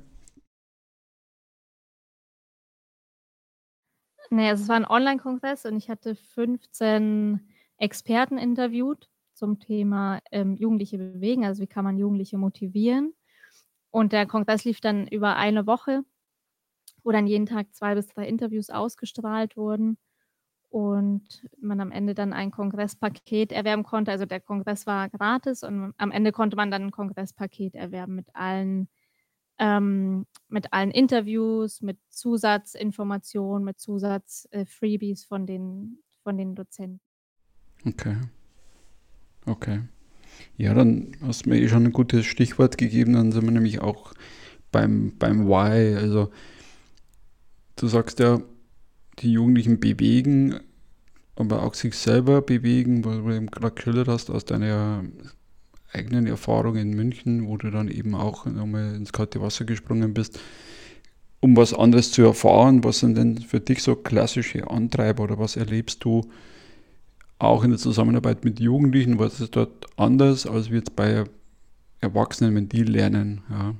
Ne, 4.31 4.49
also 4.49 4.63
es 4.63 4.69
war 4.69 4.75
ein 4.75 4.85
Online-Kongress 4.85 5.65
und 5.65 5.75
ich 5.77 5.89
hatte 5.89 6.15
15 6.15 7.47
Experten 7.77 8.37
interviewt 8.37 9.09
zum 9.33 9.59
Thema, 9.59 10.19
ähm, 10.31 10.55
Jugendliche 10.55 10.97
bewegen, 10.97 11.45
also 11.45 11.61
wie 11.63 11.67
kann 11.67 11.83
man 11.83 11.97
Jugendliche 11.97 12.37
motivieren. 12.37 13.13
Und 13.91 14.13
der 14.13 14.25
Kongress 14.27 14.65
lief 14.65 14.81
dann 14.81 15.07
über 15.07 15.35
eine 15.37 15.65
Woche, 15.67 16.03
wo 17.03 17.11
dann 17.11 17.27
jeden 17.27 17.45
Tag 17.45 17.73
zwei 17.73 17.95
bis 17.95 18.07
drei 18.07 18.27
Interviews 18.27 18.69
ausgestrahlt 18.69 19.57
wurden 19.57 19.97
und 20.69 21.43
man 21.61 21.79
am 21.81 21.91
Ende 21.91 22.15
dann 22.15 22.33
ein 22.33 22.51
Kongresspaket 22.51 23.51
erwerben 23.53 23.83
konnte. 23.83 24.11
Also 24.11 24.25
der 24.25 24.41
Kongress 24.41 24.87
war 24.87 25.09
gratis 25.09 25.63
und 25.63 25.93
am 25.97 26.11
Ende 26.11 26.31
konnte 26.33 26.57
man 26.57 26.71
dann 26.71 26.83
ein 26.85 26.91
Kongresspaket 26.91 27.75
erwerben 27.75 28.15
mit 28.15 28.27
allen 28.35 28.89
ähm, 29.59 30.25
mit 30.47 30.73
allen 30.73 30.91
Interviews, 30.91 31.81
mit 31.81 31.97
Zusatzinformationen, 32.09 33.63
mit 33.63 33.79
Zusatz-Freebies 33.79 35.23
äh, 35.23 35.27
von 35.27 35.45
den, 35.45 35.99
von 36.23 36.37
den 36.37 36.55
Dozenten. 36.55 37.01
Okay. 37.85 38.17
Okay. 39.45 39.81
Ja, 40.57 40.73
dann 40.73 41.15
hast 41.21 41.45
du 41.45 41.49
mir 41.49 41.59
eh 41.59 41.67
schon 41.67 41.85
ein 41.85 41.91
gutes 41.91 42.25
Stichwort 42.25 42.77
gegeben, 42.77 43.13
dann 43.13 43.31
sind 43.31 43.43
wir 43.43 43.51
nämlich 43.51 43.81
auch 43.81 44.13
beim, 44.71 45.17
beim 45.17 45.47
Why. 45.47 45.95
Also 45.95 46.31
du 47.75 47.87
sagst 47.87 48.19
ja, 48.19 48.41
die 49.19 49.33
Jugendlichen 49.33 49.79
bewegen, 49.79 50.59
aber 51.35 51.63
auch 51.63 51.73
sich 51.73 51.95
selber 51.95 52.41
bewegen, 52.41 53.03
was 53.03 53.17
du 53.17 53.31
eben 53.31 53.47
gerade 53.47 53.75
geschildert 53.75 54.07
hast 54.07 54.29
aus 54.29 54.45
deiner 54.45 55.03
eigenen 55.93 56.27
Erfahrung 56.27 56.75
in 56.75 56.91
München, 56.91 57.47
wo 57.47 57.57
du 57.57 57.71
dann 57.71 57.87
eben 57.87 58.15
auch 58.15 58.45
nochmal 58.45 58.95
ins 58.95 59.11
kalte 59.11 59.41
Wasser 59.41 59.65
gesprungen 59.65 60.13
bist, 60.13 60.39
um 61.39 61.55
was 61.57 61.73
anderes 61.73 62.11
zu 62.11 62.21
erfahren. 62.23 62.83
Was 62.83 62.99
sind 62.99 63.17
denn 63.17 63.39
für 63.39 63.59
dich 63.59 63.81
so 63.81 63.95
klassische 63.95 64.69
Antreiber 64.69 65.23
oder 65.23 65.39
was 65.39 65.55
erlebst 65.55 66.03
du 66.03 66.29
auch 67.39 67.63
in 67.63 67.71
der 67.71 67.79
Zusammenarbeit 67.79 68.43
mit 68.43 68.59
Jugendlichen? 68.59 69.17
Was 69.19 69.39
ist 69.39 69.55
dort 69.55 69.87
anders 69.97 70.45
als 70.45 70.69
jetzt 70.69 70.95
bei 70.95 71.23
Erwachsenen, 72.01 72.55
wenn 72.55 72.69
die 72.69 72.83
lernen? 72.83 73.41
Ja. 73.49 73.75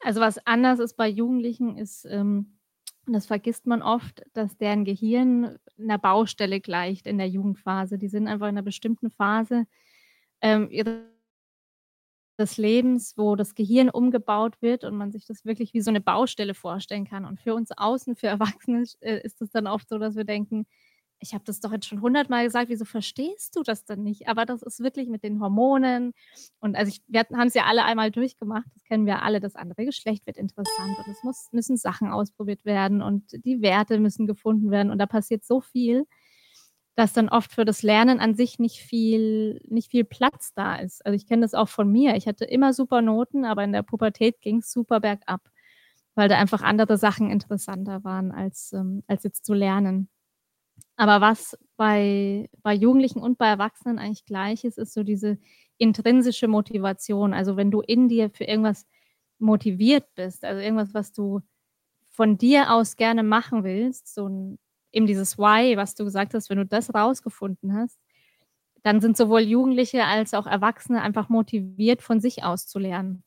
Also 0.00 0.20
was 0.20 0.44
anders 0.46 0.78
ist 0.78 0.96
bei 0.96 1.08
Jugendlichen, 1.08 1.76
ist, 1.76 2.06
ähm, 2.08 2.58
das 3.06 3.26
vergisst 3.26 3.66
man 3.66 3.82
oft, 3.82 4.22
dass 4.34 4.56
deren 4.56 4.84
Gehirn 4.84 5.58
einer 5.78 5.98
Baustelle 5.98 6.60
gleicht 6.60 7.06
in 7.06 7.18
der 7.18 7.28
Jugendphase. 7.28 7.98
Die 7.98 8.08
sind 8.08 8.26
einfach 8.26 8.46
in 8.46 8.54
einer 8.54 8.62
bestimmten 8.62 9.10
Phase 9.10 9.66
ähm, 10.40 10.68
des 12.38 12.58
Lebens, 12.58 13.14
wo 13.16 13.34
das 13.36 13.54
Gehirn 13.54 13.88
umgebaut 13.88 14.60
wird 14.60 14.84
und 14.84 14.96
man 14.96 15.10
sich 15.10 15.24
das 15.26 15.44
wirklich 15.44 15.72
wie 15.74 15.80
so 15.80 15.90
eine 15.90 16.00
Baustelle 16.00 16.54
vorstellen 16.54 17.06
kann. 17.06 17.24
Und 17.24 17.40
für 17.40 17.54
uns 17.54 17.70
außen, 17.76 18.16
für 18.16 18.26
Erwachsene, 18.26 18.84
äh, 19.00 19.20
ist 19.22 19.40
es 19.42 19.50
dann 19.50 19.66
oft 19.66 19.88
so, 19.88 19.98
dass 19.98 20.16
wir 20.16 20.24
denken, 20.24 20.66
ich 21.18 21.32
habe 21.32 21.44
das 21.44 21.60
doch 21.60 21.72
jetzt 21.72 21.86
schon 21.86 22.02
hundertmal 22.02 22.44
gesagt, 22.44 22.68
wieso 22.68 22.84
verstehst 22.84 23.56
du 23.56 23.62
das 23.62 23.86
dann 23.86 24.02
nicht? 24.02 24.28
Aber 24.28 24.44
das 24.44 24.62
ist 24.62 24.80
wirklich 24.80 25.08
mit 25.08 25.22
den 25.22 25.40
Hormonen 25.40 26.12
und 26.60 26.76
also 26.76 26.90
ich, 26.90 27.00
wir 27.06 27.20
haben 27.20 27.48
es 27.48 27.54
ja 27.54 27.64
alle 27.64 27.84
einmal 27.84 28.10
durchgemacht, 28.10 28.66
das 28.74 28.84
kennen 28.84 29.06
wir 29.06 29.22
alle, 29.22 29.40
das 29.40 29.56
andere 29.56 29.86
Geschlecht 29.86 30.26
wird 30.26 30.36
interessant 30.36 30.98
und 30.98 31.08
es 31.10 31.22
muss, 31.22 31.48
müssen 31.52 31.78
Sachen 31.78 32.08
ausprobiert 32.08 32.66
werden 32.66 33.00
und 33.00 33.32
die 33.46 33.62
Werte 33.62 33.98
müssen 33.98 34.26
gefunden 34.26 34.70
werden 34.70 34.90
und 34.90 34.98
da 34.98 35.06
passiert 35.06 35.42
so 35.42 35.62
viel, 35.62 36.06
dass 36.96 37.12
dann 37.12 37.28
oft 37.28 37.52
für 37.52 37.64
das 37.66 37.82
Lernen 37.82 38.20
an 38.20 38.34
sich 38.34 38.58
nicht 38.58 38.80
viel, 38.80 39.60
nicht 39.68 39.90
viel 39.90 40.04
Platz 40.04 40.54
da 40.54 40.76
ist. 40.76 41.04
Also 41.06 41.14
ich 41.16 41.26
kenne 41.26 41.42
das 41.42 41.54
auch 41.54 41.68
von 41.68 41.90
mir. 41.92 42.16
Ich 42.16 42.26
hatte 42.26 42.44
immer 42.46 42.72
super 42.72 43.02
Noten, 43.02 43.44
aber 43.44 43.64
in 43.64 43.72
der 43.72 43.82
Pubertät 43.82 44.40
ging 44.40 44.58
es 44.58 44.72
super 44.72 45.00
bergab, 45.00 45.42
weil 46.14 46.28
da 46.28 46.38
einfach 46.38 46.62
andere 46.62 46.98
Sachen 46.98 47.30
interessanter 47.30 48.02
waren, 48.04 48.32
als, 48.32 48.72
ähm, 48.72 49.02
als 49.08 49.24
jetzt 49.24 49.44
zu 49.46 49.54
lernen. 49.54 50.08
Aber 50.96 51.20
was 51.20 51.58
bei, 51.76 52.48
bei 52.62 52.74
Jugendlichen 52.74 53.20
und 53.20 53.38
bei 53.38 53.46
Erwachsenen 53.48 53.98
eigentlich 53.98 54.24
gleich 54.24 54.64
ist, 54.64 54.78
ist 54.78 54.94
so 54.94 55.02
diese 55.02 55.38
intrinsische 55.78 56.48
Motivation. 56.48 57.34
Also 57.34 57.56
wenn 57.56 57.70
du 57.70 57.80
in 57.82 58.08
dir 58.08 58.30
für 58.30 58.44
irgendwas 58.44 58.86
motiviert 59.38 60.06
bist, 60.14 60.44
also 60.44 60.60
irgendwas, 60.60 60.94
was 60.94 61.12
du 61.12 61.42
von 62.10 62.38
dir 62.38 62.72
aus 62.72 62.96
gerne 62.96 63.22
machen 63.22 63.64
willst, 63.64 64.14
so 64.14 64.28
ein, 64.28 64.58
eben 64.92 65.06
dieses 65.06 65.38
Why, 65.38 65.76
was 65.76 65.94
du 65.94 66.04
gesagt 66.04 66.34
hast, 66.34 66.50
wenn 66.50 66.58
du 66.58 66.66
das 66.66 66.94
rausgefunden 66.94 67.74
hast, 67.74 67.98
dann 68.82 69.00
sind 69.00 69.16
sowohl 69.16 69.40
Jugendliche 69.40 70.04
als 70.04 70.34
auch 70.34 70.46
Erwachsene 70.46 71.02
einfach 71.02 71.28
motiviert, 71.28 72.02
von 72.02 72.20
sich 72.20 72.44
aus 72.44 72.66
zu 72.66 72.78
lernen. 72.78 73.24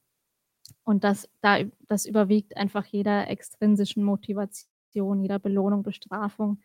Und 0.84 1.04
das, 1.04 1.30
da, 1.42 1.60
das 1.88 2.06
überwiegt 2.06 2.56
einfach 2.58 2.86
jeder 2.86 3.28
extrinsischen 3.28 4.04
Motivation, 4.04 5.22
jeder 5.22 5.40
Belohnung, 5.40 5.84
Bestrafung 5.84 6.60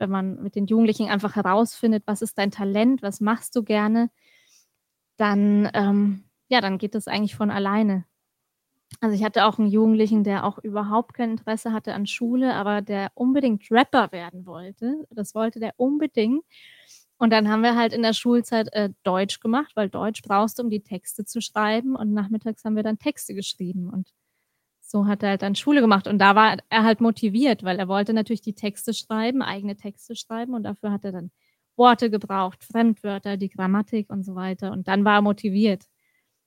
wenn 0.00 0.10
man 0.10 0.42
mit 0.42 0.56
den 0.56 0.66
Jugendlichen 0.66 1.08
einfach 1.08 1.36
herausfindet, 1.36 2.02
was 2.06 2.22
ist 2.22 2.38
dein 2.38 2.50
Talent, 2.50 3.02
was 3.02 3.20
machst 3.20 3.54
du 3.54 3.62
gerne, 3.62 4.10
dann, 5.16 5.70
ähm, 5.74 6.24
ja, 6.48 6.60
dann 6.60 6.78
geht 6.78 6.94
das 6.94 7.06
eigentlich 7.06 7.36
von 7.36 7.50
alleine. 7.50 8.06
Also 8.98 9.14
ich 9.14 9.22
hatte 9.24 9.44
auch 9.46 9.58
einen 9.58 9.68
Jugendlichen, 9.68 10.24
der 10.24 10.44
auch 10.44 10.58
überhaupt 10.58 11.14
kein 11.14 11.30
Interesse 11.30 11.72
hatte 11.72 11.94
an 11.94 12.06
Schule, 12.06 12.54
aber 12.54 12.82
der 12.82 13.12
unbedingt 13.14 13.70
Rapper 13.70 14.10
werden 14.12 14.46
wollte. 14.46 15.06
Das 15.10 15.34
wollte 15.34 15.60
der 15.60 15.74
unbedingt. 15.76 16.44
Und 17.18 17.30
dann 17.30 17.48
haben 17.48 17.62
wir 17.62 17.76
halt 17.76 17.92
in 17.92 18.02
der 18.02 18.14
Schulzeit 18.14 18.72
äh, 18.72 18.90
Deutsch 19.04 19.40
gemacht, 19.40 19.72
weil 19.76 19.88
Deutsch 19.90 20.22
brauchst 20.22 20.58
du, 20.58 20.64
um 20.64 20.70
die 20.70 20.82
Texte 20.82 21.24
zu 21.24 21.40
schreiben. 21.40 21.94
Und 21.94 22.12
nachmittags 22.12 22.64
haben 22.64 22.76
wir 22.76 22.82
dann 22.82 22.98
Texte 22.98 23.34
geschrieben. 23.34 23.90
Und 23.90 24.12
so 24.90 25.06
hat 25.06 25.22
er 25.22 25.30
halt 25.30 25.42
dann 25.42 25.54
Schule 25.54 25.80
gemacht 25.80 26.08
und 26.08 26.18
da 26.18 26.34
war 26.34 26.56
er 26.68 26.84
halt 26.84 27.00
motiviert, 27.00 27.62
weil 27.62 27.78
er 27.78 27.88
wollte 27.88 28.12
natürlich 28.12 28.40
die 28.42 28.54
Texte 28.54 28.92
schreiben, 28.92 29.42
eigene 29.42 29.76
Texte 29.76 30.16
schreiben 30.16 30.54
und 30.54 30.64
dafür 30.64 30.90
hat 30.90 31.04
er 31.04 31.12
dann 31.12 31.30
Worte 31.76 32.10
gebraucht, 32.10 32.64
Fremdwörter, 32.64 33.36
die 33.36 33.50
Grammatik 33.50 34.10
und 34.10 34.24
so 34.24 34.34
weiter 34.34 34.72
und 34.72 34.88
dann 34.88 35.04
war 35.04 35.16
er 35.16 35.22
motiviert. 35.22 35.84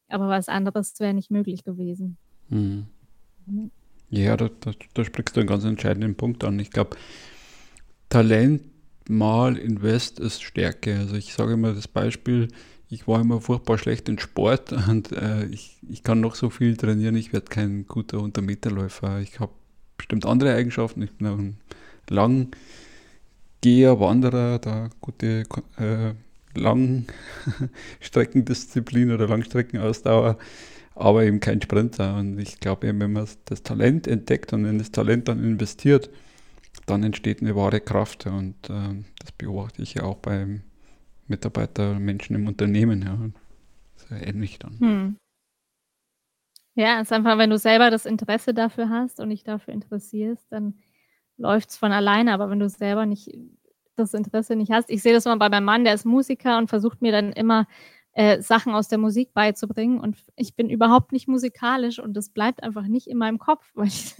Aber 0.09 0.27
was 0.29 0.49
anderes 0.49 0.99
wäre 0.99 1.13
nicht 1.13 1.31
möglich 1.31 1.63
gewesen. 1.63 2.17
Mhm. 2.49 2.85
Ja, 4.09 4.37
da, 4.37 4.49
da, 4.59 4.71
da, 4.93 5.03
sprichst 5.03 5.35
du 5.35 5.39
einen 5.39 5.49
ganz 5.49 5.63
entscheidenden 5.63 6.15
Punkt 6.15 6.43
an. 6.43 6.59
Ich 6.59 6.69
glaube, 6.69 6.95
Talent 8.09 8.61
mal 9.09 9.57
Invest 9.57 10.19
ist 10.19 10.43
Stärke. 10.43 10.99
Also 10.99 11.15
ich 11.15 11.33
sage 11.33 11.53
immer 11.53 11.73
das 11.73 11.87
Beispiel, 11.87 12.49
ich 12.89 13.07
war 13.07 13.21
immer 13.21 13.41
furchtbar 13.41 13.77
schlecht 13.77 14.07
in 14.07 14.19
Sport 14.19 14.71
und 14.87 15.11
äh, 15.11 15.45
ich, 15.45 15.77
ich 15.89 16.03
kann 16.03 16.21
noch 16.21 16.35
so 16.35 16.49
viel 16.49 16.77
trainieren, 16.77 17.15
ich 17.15 17.33
werde 17.33 17.47
kein 17.47 17.87
guter 17.87 18.19
Untermeterläufer. 18.19 19.19
Ich 19.19 19.39
habe 19.39 19.51
bestimmt 19.97 20.25
andere 20.25 20.53
Eigenschaften. 20.53 21.01
Ich 21.01 21.11
bin 21.11 21.27
auch 21.27 21.37
ein 21.37 21.57
Langgeher, 22.09 23.99
Wanderer, 23.99 24.59
da 24.59 24.89
gute 25.01 25.43
äh, 25.77 26.13
Langstreckendisziplin 26.55 29.11
oder 29.11 29.27
Langstreckenausdauer, 29.27 30.37
aber 30.95 31.23
eben 31.23 31.39
kein 31.39 31.61
Sprinter. 31.61 32.15
Und 32.17 32.39
ich 32.39 32.59
glaube, 32.59 32.87
wenn 32.87 33.13
man 33.13 33.27
das 33.45 33.63
Talent 33.63 34.07
entdeckt 34.07 34.53
und 34.53 34.65
in 34.65 34.77
das 34.77 34.91
Talent 34.91 35.27
dann 35.27 35.43
investiert, 35.43 36.09
dann 36.85 37.03
entsteht 37.03 37.41
eine 37.41 37.55
wahre 37.55 37.79
Kraft. 37.79 38.25
Und 38.25 38.69
äh, 38.69 39.03
das 39.19 39.31
beobachte 39.37 39.81
ich 39.81 39.95
ja 39.95 40.03
auch 40.03 40.17
beim 40.17 40.61
Mitarbeiter, 41.27 41.99
Menschen 41.99 42.35
im 42.35 42.47
Unternehmen. 42.47 43.01
Ja. 43.01 43.17
Sehr 43.95 44.27
ähnlich 44.27 44.59
dann. 44.59 44.79
Hm. 44.79 45.17
Ja, 46.75 46.95
es 46.95 47.03
ist 47.03 47.13
einfach, 47.13 47.37
wenn 47.37 47.51
du 47.51 47.57
selber 47.57 47.91
das 47.91 48.05
Interesse 48.05 48.53
dafür 48.53 48.89
hast 48.89 49.19
und 49.19 49.29
dich 49.29 49.43
dafür 49.43 49.73
interessierst, 49.73 50.45
dann 50.51 50.75
läuft 51.37 51.69
es 51.69 51.77
von 51.77 51.91
alleine. 51.91 52.33
Aber 52.33 52.49
wenn 52.49 52.59
du 52.59 52.67
selber 52.67 53.05
nicht 53.05 53.31
das 53.95 54.13
Interesse 54.15 54.55
nicht 54.55 54.71
hast, 54.71 54.89
ich 54.89 55.03
sehe 55.03 55.13
das 55.13 55.25
mal 55.25 55.37
bei 55.37 55.49
meinem 55.49 55.65
Mann, 55.65 55.83
der 55.83 55.93
ist 55.93 56.05
Musiker 56.05 56.57
und 56.57 56.69
versucht 56.69 57.01
mir 57.01 57.11
dann 57.11 57.31
immer 57.31 57.67
äh, 58.13 58.41
Sachen 58.41 58.73
aus 58.73 58.87
der 58.87 58.97
Musik 58.97 59.33
beizubringen. 59.33 59.99
Und 59.99 60.17
ich 60.35 60.55
bin 60.55 60.69
überhaupt 60.69 61.11
nicht 61.11 61.27
musikalisch 61.27 61.99
und 61.99 62.13
das 62.15 62.29
bleibt 62.29 62.63
einfach 62.63 62.87
nicht 62.87 63.07
in 63.07 63.17
meinem 63.17 63.39
Kopf, 63.39 63.65
weil 63.73 63.87
ich 63.87 64.15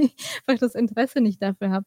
einfach 0.46 0.60
das 0.60 0.76
Interesse 0.76 1.22
nicht 1.22 1.42
dafür 1.42 1.72
habe. 1.72 1.86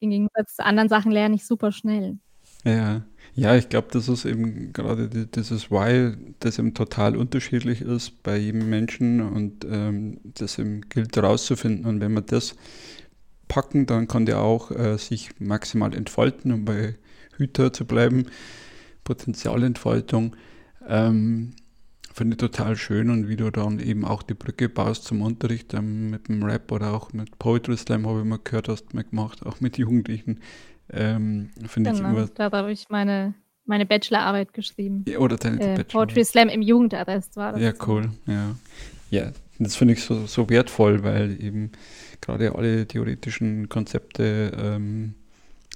Im 0.00 0.10
Gegensatz 0.10 0.56
zu 0.56 0.64
anderen 0.64 0.88
Sachen 0.88 1.12
lerne 1.12 1.34
ich 1.34 1.46
super 1.46 1.72
schnell. 1.72 2.18
Ja, 2.64 3.04
ja, 3.34 3.56
ich 3.56 3.68
glaube, 3.68 3.88
das 3.90 4.08
ist 4.08 4.24
eben 4.24 4.72
gerade 4.72 5.08
dieses 5.08 5.70
Why, 5.70 6.16
das 6.40 6.58
eben 6.58 6.72
total 6.72 7.16
unterschiedlich 7.16 7.80
ist 7.80 8.22
bei 8.22 8.36
jedem 8.36 8.70
Menschen 8.70 9.20
und 9.20 9.64
ähm, 9.64 10.20
das 10.22 10.58
eben 10.58 10.82
gilt 10.88 11.16
herauszufinden. 11.16 11.84
Und 11.84 12.00
wenn 12.00 12.12
wir 12.12 12.22
das 12.22 12.54
packen, 13.48 13.86
dann 13.86 14.08
kann 14.08 14.26
der 14.26 14.40
auch 14.40 14.70
äh, 14.70 14.96
sich 14.98 15.30
maximal 15.40 15.94
entfalten, 15.94 16.52
um 16.52 16.64
bei 16.64 16.96
Hüter 17.36 17.72
zu 17.72 17.86
bleiben. 17.86 18.26
Potenzialentfaltung. 19.04 20.36
Ähm, 20.88 21.54
Finde 22.12 22.34
ich 22.34 22.38
total 22.38 22.76
schön 22.76 23.10
und 23.10 23.28
wie 23.28 23.34
du 23.34 23.50
dann 23.50 23.80
eben 23.80 24.04
auch 24.04 24.22
die 24.22 24.34
Brücke 24.34 24.68
baust 24.68 25.02
zum 25.02 25.20
Unterricht 25.20 25.74
ähm, 25.74 26.10
mit 26.10 26.28
dem 26.28 26.44
Rap 26.44 26.70
oder 26.70 26.94
auch 26.94 27.12
mit 27.12 27.40
Poetry 27.40 27.76
Slam, 27.76 28.06
habe 28.06 28.20
ich 28.20 28.24
mal 28.24 28.38
gehört, 28.42 28.68
hast 28.68 28.84
du 28.92 28.96
mal 28.96 29.02
gemacht, 29.02 29.44
auch 29.44 29.60
mit 29.60 29.78
Jugendlichen. 29.78 30.38
Ähm, 30.92 31.50
Finde 31.66 31.90
genau, 31.90 32.10
ich 32.10 32.14
immer. 32.14 32.28
Da 32.32 32.52
habe 32.52 32.70
ich 32.70 32.88
meine, 32.88 33.34
meine 33.64 33.84
Bachelorarbeit 33.84 34.54
geschrieben. 34.54 35.04
Ja, 35.08 35.18
oder 35.18 35.36
deine 35.38 35.80
äh. 35.80 35.82
Poetry 35.82 36.24
Slam 36.24 36.48
im 36.50 36.62
Jugendarrest 36.62 37.36
war 37.36 37.52
das. 37.52 37.60
Ja, 37.60 37.72
cool. 37.84 38.10
Ja, 38.26 38.54
ja 39.10 39.32
das 39.58 39.74
finde 39.74 39.94
ich 39.94 40.04
so, 40.04 40.26
so 40.26 40.48
wertvoll, 40.48 41.02
weil 41.02 41.42
eben 41.42 41.72
gerade 42.20 42.54
alle 42.54 42.86
theoretischen 42.86 43.68
Konzepte 43.68 44.52
ähm, 44.56 45.14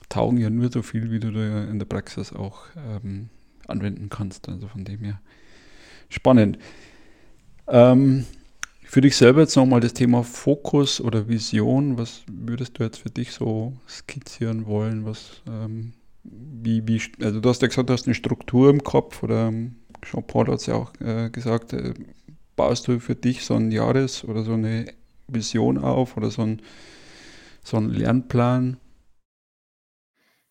taugen 0.08 0.38
ja 0.38 0.50
nur 0.50 0.70
so 0.70 0.82
viel, 0.82 1.10
wie 1.10 1.18
du 1.18 1.32
da 1.32 1.64
in 1.64 1.80
der 1.80 1.86
Praxis 1.86 2.32
auch 2.32 2.60
ähm, 2.76 3.28
anwenden 3.68 4.08
kannst. 4.08 4.48
Also 4.48 4.68
von 4.68 4.84
dem 4.84 5.00
her 5.00 5.20
spannend. 6.08 6.58
Ähm, 7.66 8.24
für 8.82 9.02
dich 9.02 9.16
selber 9.16 9.42
jetzt 9.42 9.56
nochmal 9.56 9.80
das 9.80 9.92
Thema 9.92 10.22
Fokus 10.24 11.00
oder 11.00 11.28
Vision. 11.28 11.98
Was 11.98 12.22
würdest 12.26 12.78
du 12.78 12.84
jetzt 12.84 12.98
für 12.98 13.10
dich 13.10 13.32
so 13.32 13.74
skizzieren 13.86 14.66
wollen? 14.66 15.04
Was, 15.04 15.42
ähm, 15.46 15.92
wie, 16.24 16.86
wie, 16.88 17.02
also 17.22 17.40
du 17.40 17.48
hast 17.48 17.60
ja 17.60 17.68
gesagt, 17.68 17.90
du 17.90 17.92
hast 17.92 18.06
eine 18.06 18.14
Struktur 18.14 18.70
im 18.70 18.82
Kopf 18.82 19.22
oder 19.22 19.48
ähm, 19.48 19.76
Jean-Paul 20.02 20.46
hat 20.46 20.60
es 20.60 20.66
ja 20.66 20.74
auch 20.74 20.92
äh, 21.00 21.28
gesagt, 21.28 21.74
äh, 21.74 21.92
baust 22.56 22.88
du 22.88 22.98
für 22.98 23.14
dich 23.14 23.44
so 23.44 23.54
ein 23.54 23.70
Jahres- 23.70 24.24
oder 24.24 24.42
so 24.42 24.54
eine 24.54 24.86
Vision 25.26 25.76
auf 25.76 26.16
oder 26.16 26.30
so 26.30 26.42
ein, 26.42 26.62
so 27.62 27.76
einen 27.76 27.90
Lernplan? 27.90 28.78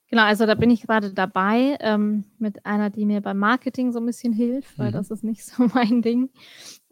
Genau, 0.10 0.24
also 0.24 0.46
da 0.46 0.56
bin 0.56 0.70
ich 0.70 0.84
gerade 0.84 1.14
dabei 1.14 1.78
ähm, 1.82 2.24
mit 2.38 2.66
einer, 2.66 2.90
die 2.90 3.06
mir 3.06 3.20
beim 3.22 3.38
Marketing 3.38 3.92
so 3.92 4.00
ein 4.00 4.06
bisschen 4.06 4.32
hilft, 4.32 4.80
weil 4.80 4.90
mhm. 4.90 4.94
das 4.94 5.12
ist 5.12 5.24
nicht 5.24 5.46
so 5.46 5.68
mein 5.74 6.02
Ding. 6.02 6.30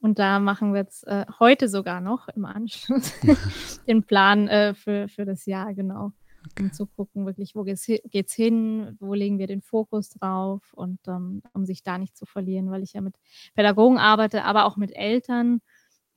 Und 0.01 0.19
da 0.19 0.39
machen 0.39 0.73
wir 0.73 0.81
jetzt 0.81 1.07
äh, 1.07 1.25
heute 1.39 1.69
sogar 1.69 2.01
noch 2.01 2.27
im 2.27 2.45
Anschluss 2.45 3.13
den 3.87 4.03
Plan 4.03 4.47
äh, 4.49 4.73
für, 4.73 5.07
für 5.07 5.25
das 5.25 5.45
Jahr, 5.45 5.73
genau. 5.73 6.11
Okay. 6.51 6.63
Um 6.63 6.73
zu 6.73 6.85
gucken, 6.85 7.25
wirklich, 7.25 7.55
wo 7.55 7.63
geht's, 7.63 7.87
geht's 7.87 8.33
hin, 8.33 8.97
wo 8.99 9.15
legen 9.15 9.39
wir 9.39 9.47
den 9.47 9.61
Fokus 9.61 10.09
drauf 10.09 10.73
und 10.73 10.99
ähm, 11.07 11.41
um 11.53 11.65
sich 11.65 11.81
da 11.81 11.97
nicht 11.97 12.15
zu 12.15 12.27
verlieren, 12.27 12.69
weil 12.69 12.83
ich 12.83 12.93
ja 12.93 13.01
mit 13.01 13.15
Pädagogen 13.55 13.97
arbeite, 13.97 14.43
aber 14.43 14.65
auch 14.65 14.77
mit 14.77 14.95
Eltern. 14.95 15.61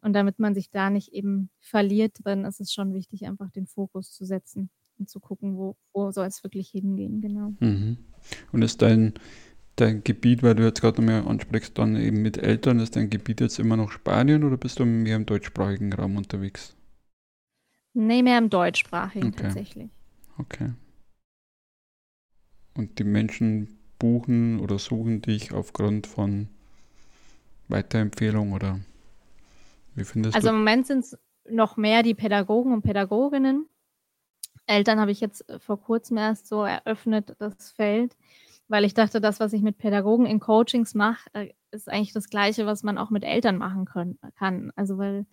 Und 0.02 0.12
damit 0.12 0.38
man 0.38 0.54
sich 0.54 0.70
da 0.70 0.90
nicht 0.90 1.12
eben 1.12 1.48
verliert 1.60 2.24
drin, 2.24 2.44
ist 2.44 2.60
es 2.60 2.72
schon 2.72 2.92
wichtig, 2.92 3.26
einfach 3.26 3.50
den 3.50 3.66
Fokus 3.66 4.12
zu 4.12 4.26
setzen 4.26 4.70
und 4.98 5.08
zu 5.08 5.20
gucken, 5.20 5.56
wo, 5.56 5.76
wo 5.92 6.10
soll 6.10 6.26
es 6.26 6.42
wirklich 6.42 6.70
hingehen, 6.70 7.20
genau. 7.20 7.54
Mhm. 7.60 7.98
Und 8.52 8.62
ist 8.62 8.82
dein 8.82 9.14
dein 9.80 10.02
Gebiet, 10.02 10.42
weil 10.42 10.54
du 10.54 10.64
jetzt 10.64 10.80
gerade 10.80 11.00
nochmal 11.00 11.26
ansprichst, 11.26 11.78
dann 11.78 11.96
eben 11.96 12.22
mit 12.22 12.36
Eltern, 12.36 12.80
ist 12.80 12.96
dein 12.96 13.10
Gebiet 13.10 13.40
jetzt 13.40 13.58
immer 13.58 13.76
noch 13.76 13.92
Spanien 13.92 14.44
oder 14.44 14.56
bist 14.56 14.78
du 14.78 14.84
mehr 14.84 15.16
im 15.16 15.26
deutschsprachigen 15.26 15.92
Raum 15.92 16.16
unterwegs? 16.16 16.76
Nee, 17.94 18.22
mehr 18.22 18.38
im 18.38 18.50
deutschsprachigen 18.50 19.28
okay. 19.28 19.42
tatsächlich. 19.42 19.90
Okay. 20.38 20.72
Und 22.74 22.98
die 22.98 23.04
Menschen 23.04 23.78
buchen 23.98 24.60
oder 24.60 24.78
suchen 24.78 25.22
dich 25.22 25.52
aufgrund 25.52 26.06
von 26.06 26.48
Weiterempfehlung 27.68 28.52
oder 28.52 28.80
wie 29.94 30.04
findest 30.04 30.36
also 30.36 30.48
du? 30.48 30.50
Also 30.50 30.56
im 30.56 30.58
Moment 30.58 30.86
sind 30.86 31.00
es 31.00 31.18
noch 31.50 31.76
mehr 31.76 32.02
die 32.02 32.14
Pädagogen 32.14 32.72
und 32.72 32.82
Pädagoginnen. 32.82 33.66
Eltern 34.68 35.00
habe 35.00 35.10
ich 35.10 35.20
jetzt 35.20 35.48
äh, 35.48 35.58
vor 35.58 35.80
kurzem 35.80 36.16
erst 36.18 36.46
so 36.46 36.62
eröffnet, 36.64 37.34
das 37.38 37.72
Feld, 37.72 38.16
weil 38.68 38.84
ich 38.84 38.94
dachte, 38.94 39.20
das, 39.20 39.40
was 39.40 39.52
ich 39.52 39.62
mit 39.62 39.78
Pädagogen 39.78 40.26
in 40.26 40.40
Coachings 40.40 40.94
mache, 40.94 41.28
äh, 41.32 41.50
ist 41.70 41.88
eigentlich 41.88 42.12
das 42.12 42.28
Gleiche, 42.28 42.66
was 42.66 42.82
man 42.82 42.98
auch 42.98 43.10
mit 43.10 43.24
Eltern 43.24 43.58
machen 43.58 43.84
können, 43.84 44.18
kann. 44.36 44.72
Also 44.76 44.98
weil 44.98 45.26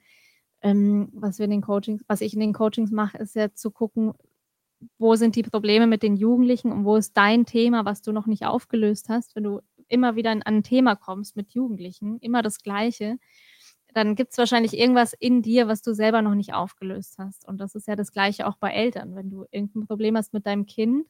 ähm, 0.61 1.09
was 1.13 1.37
wir 1.37 1.45
in 1.45 1.51
den 1.51 1.61
Coachings, 1.61 2.03
was 2.07 2.21
ich 2.21 2.33
in 2.33 2.39
den 2.39 2.53
Coachings 2.53 2.91
mache, 2.91 3.17
ist 3.17 3.35
ja 3.35 3.53
zu 3.53 3.71
gucken, 3.71 4.13
wo 4.97 5.15
sind 5.15 5.35
die 5.35 5.43
Probleme 5.43 5.87
mit 5.87 6.03
den 6.03 6.15
Jugendlichen 6.15 6.71
und 6.71 6.85
wo 6.85 6.95
ist 6.95 7.15
dein 7.15 7.45
Thema, 7.45 7.85
was 7.85 8.01
du 8.01 8.11
noch 8.11 8.25
nicht 8.25 8.45
aufgelöst 8.45 9.09
hast, 9.09 9.35
wenn 9.35 9.43
du 9.43 9.61
immer 9.87 10.15
wieder 10.15 10.31
an 10.31 10.41
ein 10.43 10.63
Thema 10.63 10.95
kommst 10.95 11.35
mit 11.35 11.51
Jugendlichen, 11.51 12.17
immer 12.19 12.41
das 12.41 12.63
Gleiche, 12.63 13.17
dann 13.95 14.15
gibt 14.15 14.33
es 14.33 14.37
wahrscheinlich 14.37 14.77
irgendwas 14.77 15.13
in 15.13 15.41
dir, 15.41 15.69
was 15.69 15.81
du 15.81 15.93
selber 15.93 16.21
noch 16.21 16.35
nicht 16.35 16.53
aufgelöst 16.53 17.15
hast. 17.17 17.47
Und 17.47 17.59
das 17.59 17.75
ist 17.75 17.87
ja 17.87 17.95
das 17.95 18.11
Gleiche 18.11 18.45
auch 18.45 18.57
bei 18.57 18.71
Eltern. 18.71 19.15
Wenn 19.15 19.29
du 19.29 19.45
irgendein 19.51 19.87
Problem 19.87 20.17
hast 20.17 20.33
mit 20.33 20.45
deinem 20.45 20.65
Kind, 20.65 21.07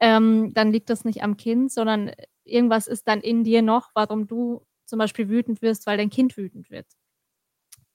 ähm, 0.00 0.54
dann 0.54 0.72
liegt 0.72 0.88
das 0.88 1.04
nicht 1.04 1.22
am 1.22 1.36
Kind, 1.36 1.70
sondern 1.70 2.10
irgendwas 2.44 2.86
ist 2.86 3.06
dann 3.06 3.20
in 3.20 3.44
dir 3.44 3.60
noch, 3.60 3.90
warum 3.94 4.26
du 4.26 4.66
zum 4.86 4.98
Beispiel 4.98 5.28
wütend 5.28 5.60
wirst, 5.60 5.86
weil 5.86 5.98
dein 5.98 6.08
Kind 6.08 6.38
wütend 6.38 6.70
wird. 6.70 6.86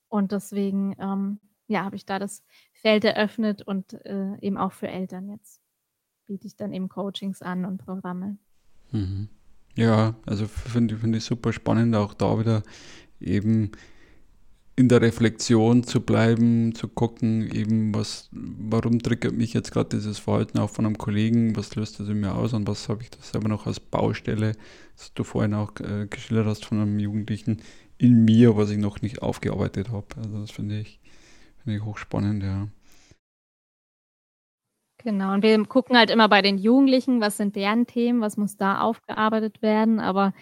Und 0.08 0.32
deswegen, 0.32 0.96
ähm, 1.00 1.40
ja, 1.68 1.84
habe 1.84 1.96
ich 1.96 2.06
da 2.06 2.20
das 2.20 2.44
Feld 2.74 3.06
eröffnet 3.06 3.64
und 3.64 3.94
äh, 4.06 4.38
eben 4.40 4.58
auch 4.58 4.72
für 4.72 4.88
Eltern 4.88 5.30
jetzt 5.30 5.62
biete 6.28 6.48
ich 6.48 6.56
dann 6.56 6.74
eben 6.74 6.90
Coachings 6.90 7.42
an 7.42 7.66
und 7.66 7.78
Programme. 7.78 8.38
Mhm. 8.92 9.30
Ja, 9.76 10.16
also 10.26 10.48
finde 10.48 10.98
find 10.98 11.16
ich 11.16 11.24
super 11.24 11.52
spannend, 11.54 11.96
auch 11.96 12.14
da 12.14 12.40
wieder 12.40 12.64
eben 13.20 13.72
in 14.78 14.90
der 14.90 15.02
Reflexion 15.02 15.84
zu 15.84 16.02
bleiben, 16.02 16.76
zu 16.76 16.90
gucken, 16.90 17.50
eben 17.50 17.96
was, 17.96 18.30
warum 18.32 19.00
triggert 19.00 19.34
mich 19.34 19.54
jetzt 19.54 19.72
gerade 19.72 19.90
dieses 19.90 20.20
Verhalten 20.20 20.60
auch 20.60 20.70
von 20.70 20.86
einem 20.86 20.98
Kollegen, 20.98 21.56
was 21.56 21.76
löst 21.76 22.00
das 22.00 22.10
in 22.10 22.20
mir 22.20 22.36
aus 22.36 22.54
und 22.54 22.68
was 22.68 22.90
habe 22.90 23.02
ich 23.02 23.10
da 23.10 23.20
selber 23.22 23.48
noch 23.48 23.68
als 23.68 23.80
Baustelle, 23.80 24.54
was 24.98 25.14
du 25.14 25.24
vorhin 25.24 25.54
auch 25.54 25.72
äh, 25.80 26.08
geschildert 26.08 26.48
hast 26.48 26.66
von 26.66 26.82
einem 26.82 27.00
Jugendlichen 27.00 27.62
in 27.98 28.26
mir, 28.26 28.58
was 28.58 28.70
ich 28.70 28.78
noch 28.78 29.02
nicht 29.02 29.22
aufgearbeitet 29.22 29.92
habe. 29.92 30.08
Also 30.18 30.42
das 30.42 30.52
finde 30.52 30.80
ich, 30.80 31.00
finde 31.64 31.78
ich 31.78 31.86
hochspannend, 31.86 32.44
ja. 32.44 32.68
Genau, 34.98 35.36
und 35.36 35.44
wir 35.44 35.64
gucken 35.66 35.96
halt 35.96 36.10
immer 36.10 36.28
bei 36.28 36.42
den 36.42 36.58
Jugendlichen, 36.58 37.22
was 37.22 37.38
sind 37.38 37.56
deren 37.56 37.86
Themen, 37.86 38.22
was 38.22 38.38
muss 38.38 38.58
da 38.58 38.82
aufgearbeitet 38.82 39.62
werden, 39.62 40.00
aber 40.00 40.34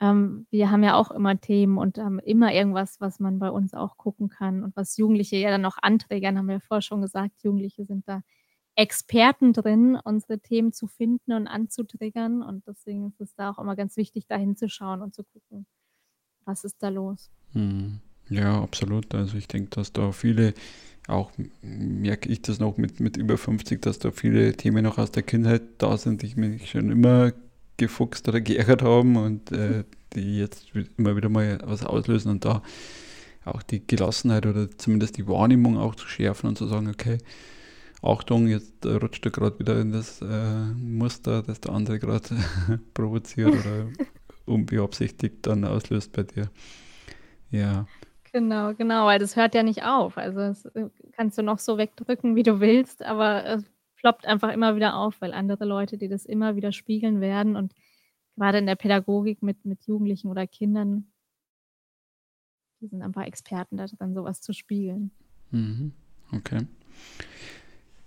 ähm, 0.00 0.46
wir 0.50 0.70
haben 0.70 0.82
ja 0.82 0.94
auch 0.94 1.10
immer 1.10 1.40
Themen 1.40 1.78
und 1.78 1.98
haben 1.98 2.18
immer 2.18 2.52
irgendwas, 2.52 3.00
was 3.00 3.18
man 3.18 3.38
bei 3.38 3.50
uns 3.50 3.74
auch 3.74 3.96
gucken 3.96 4.28
kann 4.28 4.62
und 4.62 4.76
was 4.76 4.96
Jugendliche 4.96 5.36
ja 5.36 5.50
dann 5.50 5.62
noch 5.62 5.78
anträgern, 5.80 6.38
haben 6.38 6.48
wir 6.48 6.60
vorher 6.60 6.82
schon 6.82 7.00
gesagt, 7.00 7.42
Jugendliche 7.42 7.84
sind 7.84 8.06
da 8.08 8.22
Experten 8.74 9.54
drin, 9.54 9.98
unsere 10.04 10.38
Themen 10.38 10.72
zu 10.72 10.86
finden 10.86 11.32
und 11.32 11.46
anzutriggern 11.46 12.42
und 12.42 12.66
deswegen 12.66 13.06
ist 13.06 13.20
es 13.20 13.34
da 13.34 13.50
auch 13.50 13.58
immer 13.58 13.74
ganz 13.74 13.96
wichtig, 13.96 14.26
da 14.26 14.36
hinzuschauen 14.36 15.00
und 15.00 15.14
zu 15.14 15.24
gucken, 15.24 15.66
was 16.44 16.64
ist 16.64 16.82
da 16.82 16.90
los. 16.90 17.30
Hm. 17.52 18.00
Ja, 18.28 18.60
absolut. 18.60 19.14
Also 19.14 19.36
ich 19.36 19.48
denke, 19.48 19.70
dass 19.70 19.92
da 19.92 20.12
viele, 20.12 20.54
auch 21.06 21.30
merke 21.62 22.28
ich 22.28 22.42
das 22.42 22.58
noch 22.58 22.76
mit, 22.76 23.00
mit 23.00 23.16
über 23.16 23.38
50, 23.38 23.80
dass 23.80 23.98
da 23.98 24.10
viele 24.10 24.52
Themen 24.54 24.84
noch 24.84 24.98
aus 24.98 25.12
der 25.12 25.22
Kindheit 25.22 25.62
da 25.78 25.96
sind, 25.96 26.22
die 26.22 26.34
mich 26.34 26.70
schon 26.70 26.90
immer 26.90 27.32
gefuchst 27.76 28.28
oder 28.28 28.40
geärgert 28.40 28.82
haben 28.82 29.16
und 29.16 29.52
äh, 29.52 29.84
die 30.14 30.38
jetzt 30.38 30.66
immer 30.96 31.16
wieder 31.16 31.28
mal 31.28 31.58
was 31.64 31.84
auslösen 31.84 32.30
und 32.30 32.44
da 32.44 32.62
auch 33.44 33.62
die 33.62 33.86
Gelassenheit 33.86 34.46
oder 34.46 34.68
zumindest 34.76 35.18
die 35.18 35.28
Wahrnehmung 35.28 35.78
auch 35.78 35.94
zu 35.94 36.08
schärfen 36.08 36.48
und 36.48 36.58
zu 36.58 36.66
sagen, 36.66 36.88
okay, 36.88 37.18
Achtung, 38.02 38.46
jetzt 38.46 38.84
rutscht 38.84 39.24
er 39.24 39.32
gerade 39.32 39.58
wieder 39.58 39.80
in 39.80 39.92
das 39.92 40.20
äh, 40.20 40.64
Muster, 40.76 41.42
das 41.42 41.60
der 41.60 41.72
andere 41.72 41.98
gerade 41.98 42.36
provoziert 42.94 43.48
oder 43.48 43.88
unbeabsichtigt 44.46 45.46
dann 45.46 45.64
auslöst 45.64 46.12
bei 46.12 46.24
dir. 46.24 46.50
Ja. 47.50 47.86
Genau, 48.32 48.74
genau, 48.74 49.06
weil 49.06 49.18
das 49.18 49.36
hört 49.36 49.54
ja 49.54 49.62
nicht 49.62 49.84
auf. 49.84 50.18
Also 50.18 50.40
äh, 50.40 50.88
kannst 51.12 51.38
du 51.38 51.42
noch 51.42 51.58
so 51.58 51.78
wegdrücken, 51.78 52.36
wie 52.36 52.42
du 52.42 52.60
willst, 52.60 53.02
aber 53.02 53.44
es 53.46 53.64
ploppt 54.06 54.24
einfach 54.24 54.52
immer 54.52 54.76
wieder 54.76 54.94
auf, 54.94 55.20
weil 55.20 55.32
andere 55.32 55.64
Leute, 55.64 55.98
die 55.98 56.06
das 56.06 56.26
immer 56.26 56.54
wieder 56.54 56.70
spiegeln 56.70 57.20
werden 57.20 57.56
und 57.56 57.74
gerade 58.36 58.58
in 58.58 58.66
der 58.66 58.76
Pädagogik 58.76 59.42
mit, 59.42 59.64
mit 59.64 59.82
Jugendlichen 59.84 60.28
oder 60.28 60.46
Kindern, 60.46 61.10
die 62.80 62.86
sind 62.86 63.02
einfach 63.02 63.24
Experten 63.24 63.76
darin, 63.76 64.14
sowas 64.14 64.40
zu 64.40 64.52
spiegeln. 64.52 65.10
Mhm. 65.50 65.90
Okay. 66.30 66.68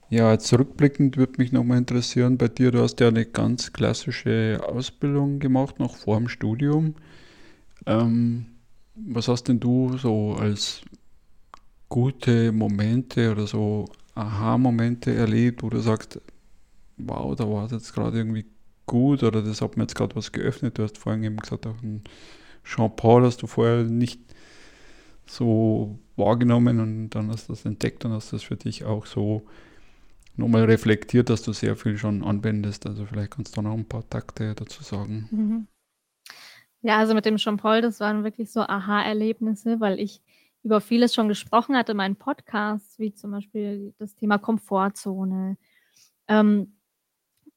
Ja, 0.10 0.40
zurückblickend 0.40 1.18
würde 1.18 1.34
mich 1.38 1.52
nochmal 1.52 1.80
interessieren, 1.80 2.38
bei 2.38 2.48
dir, 2.48 2.72
du 2.72 2.82
hast 2.82 3.02
ja 3.02 3.10
eine 3.10 3.26
ganz 3.26 3.74
klassische 3.74 4.62
Ausbildung 4.66 5.40
gemacht, 5.40 5.80
noch 5.80 5.98
vor 5.98 6.18
dem 6.18 6.30
Studium. 6.30 6.96
Ähm, 7.86 8.46
was 8.96 9.28
hast 9.28 9.50
denn 9.50 9.60
du 9.60 9.98
so 9.98 10.36
als 10.36 10.82
gute 11.90 12.54
Momente 12.54 13.34
oder 13.34 13.48
so 13.48 13.90
Aha-Momente 14.20 15.14
erlebt, 15.14 15.64
wo 15.64 15.70
du 15.70 15.80
sagst, 15.80 16.20
wow, 16.98 17.36
da 17.36 17.50
war 17.50 17.66
es 17.66 17.72
jetzt 17.72 17.94
gerade 17.94 18.18
irgendwie 18.18 18.46
gut 18.86 19.24
oder 19.24 19.42
das 19.42 19.62
hat 19.62 19.78
mir 19.78 19.84
jetzt 19.84 19.96
gerade 19.96 20.16
was 20.16 20.32
geöffnet. 20.32 20.78
Du 20.78 20.84
hast 20.84 20.98
vorhin 20.98 21.24
eben 21.24 21.38
gesagt, 21.38 21.66
auch 21.68 21.82
ein 21.82 22.04
Jean-Paul 22.64 23.24
hast 23.24 23.42
du 23.42 23.48
vorher 23.48 23.84
nicht 23.84 24.20
so 25.26 25.98
wahrgenommen 26.16 26.80
und 26.80 27.10
dann 27.12 27.30
hast 27.30 27.48
du 27.48 27.54
das 27.54 27.66
entdeckt 27.66 28.04
und 28.04 28.12
hast 28.12 28.34
das 28.34 28.44
für 28.44 28.58
dich 28.58 28.84
auch 28.84 29.06
so 29.06 29.44
nochmal 30.36 30.66
reflektiert, 30.66 31.30
dass 31.30 31.42
du 31.44 31.54
sehr 31.54 31.76
viel 31.76 31.98
schon 31.98 32.24
anwendest. 32.24 32.86
Also 32.88 33.06
vielleicht 33.06 33.32
kannst 33.32 33.56
du 33.56 33.62
noch 33.62 33.74
ein 33.74 33.86
paar 33.86 34.10
Takte 34.10 34.56
dazu 34.56 34.84
sagen. 34.84 35.28
Mhm. 35.32 35.68
Ja, 36.82 36.98
also 36.98 37.14
mit 37.14 37.26
dem 37.26 37.38
Jean-Paul, 37.38 37.82
das 37.82 38.00
waren 38.00 38.24
wirklich 38.24 38.52
so 38.52 38.62
Aha-Erlebnisse, 38.62 39.80
weil 39.80 40.00
ich 40.00 40.22
über 40.63 40.82
vieles 40.82 41.13
schon 41.13 41.28
gesprochen 41.30 41.76
hatte 41.78 41.91
in 41.93 41.98
meinen 41.98 42.15
Podcasts, 42.17 43.00
wie 43.00 43.13
zum 43.13 43.32
Beispiel 43.32 43.93
das 43.98 44.15
Thema 44.15 44.38
Komfortzone 44.38 45.58
ähm, 46.28 46.76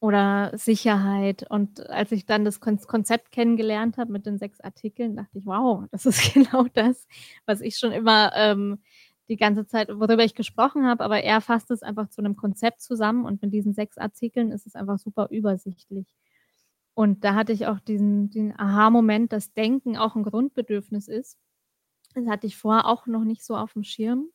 oder 0.01 0.53
Sicherheit. 0.59 1.45
Und 1.51 1.89
als 1.91 2.13
ich 2.13 2.27
dann 2.27 2.45
das 2.45 2.61
Konzept 2.61 3.33
kennengelernt 3.33 3.99
habe 3.99 4.13
mit 4.13 4.27
den 4.27 4.39
sechs 4.39 4.61
Artikeln, 4.61 5.17
dachte 5.17 5.39
ich, 5.39 5.47
wow, 5.47 5.85
das 5.93 6.07
ist 6.07 6.35
genau 6.35 6.67
das, 6.75 7.07
was 7.47 7.61
ich 7.61 7.79
schon 7.79 7.93
immer 7.93 8.33
ähm, 8.37 8.81
die 9.29 9.37
ganze 9.37 9.67
Zeit, 9.67 9.89
worüber 9.89 10.25
ich 10.25 10.35
gesprochen 10.35 10.87
habe, 10.87 11.05
aber 11.05 11.23
er 11.23 11.41
fasst 11.41 11.71
es 11.71 11.83
einfach 11.83 12.09
zu 12.11 12.21
einem 12.21 12.37
Konzept 12.37 12.83
zusammen 12.83 13.25
und 13.25 13.41
mit 13.43 13.53
diesen 13.53 13.73
sechs 13.75 13.99
Artikeln 13.99 14.51
ist 14.53 14.67
es 14.67 14.75
einfach 14.75 14.99
super 14.99 15.29
übersichtlich. 15.31 16.07
Und 16.95 17.25
da 17.25 17.35
hatte 17.35 17.53
ich 17.53 17.67
auch 17.67 17.81
diesen, 17.81 18.31
den 18.31 18.59
Aha-Moment, 18.59 19.33
dass 19.33 19.55
Denken 19.55 19.97
auch 19.97 20.15
ein 20.17 20.25
Grundbedürfnis 20.25 21.09
ist. 21.09 21.39
Das 22.15 22.27
hatte 22.27 22.47
ich 22.47 22.57
vorher 22.57 22.87
auch 22.87 23.07
noch 23.07 23.25
nicht 23.25 23.45
so 23.45 23.57
auf 23.57 23.73
dem 23.75 23.85
Schirm. 23.85 24.29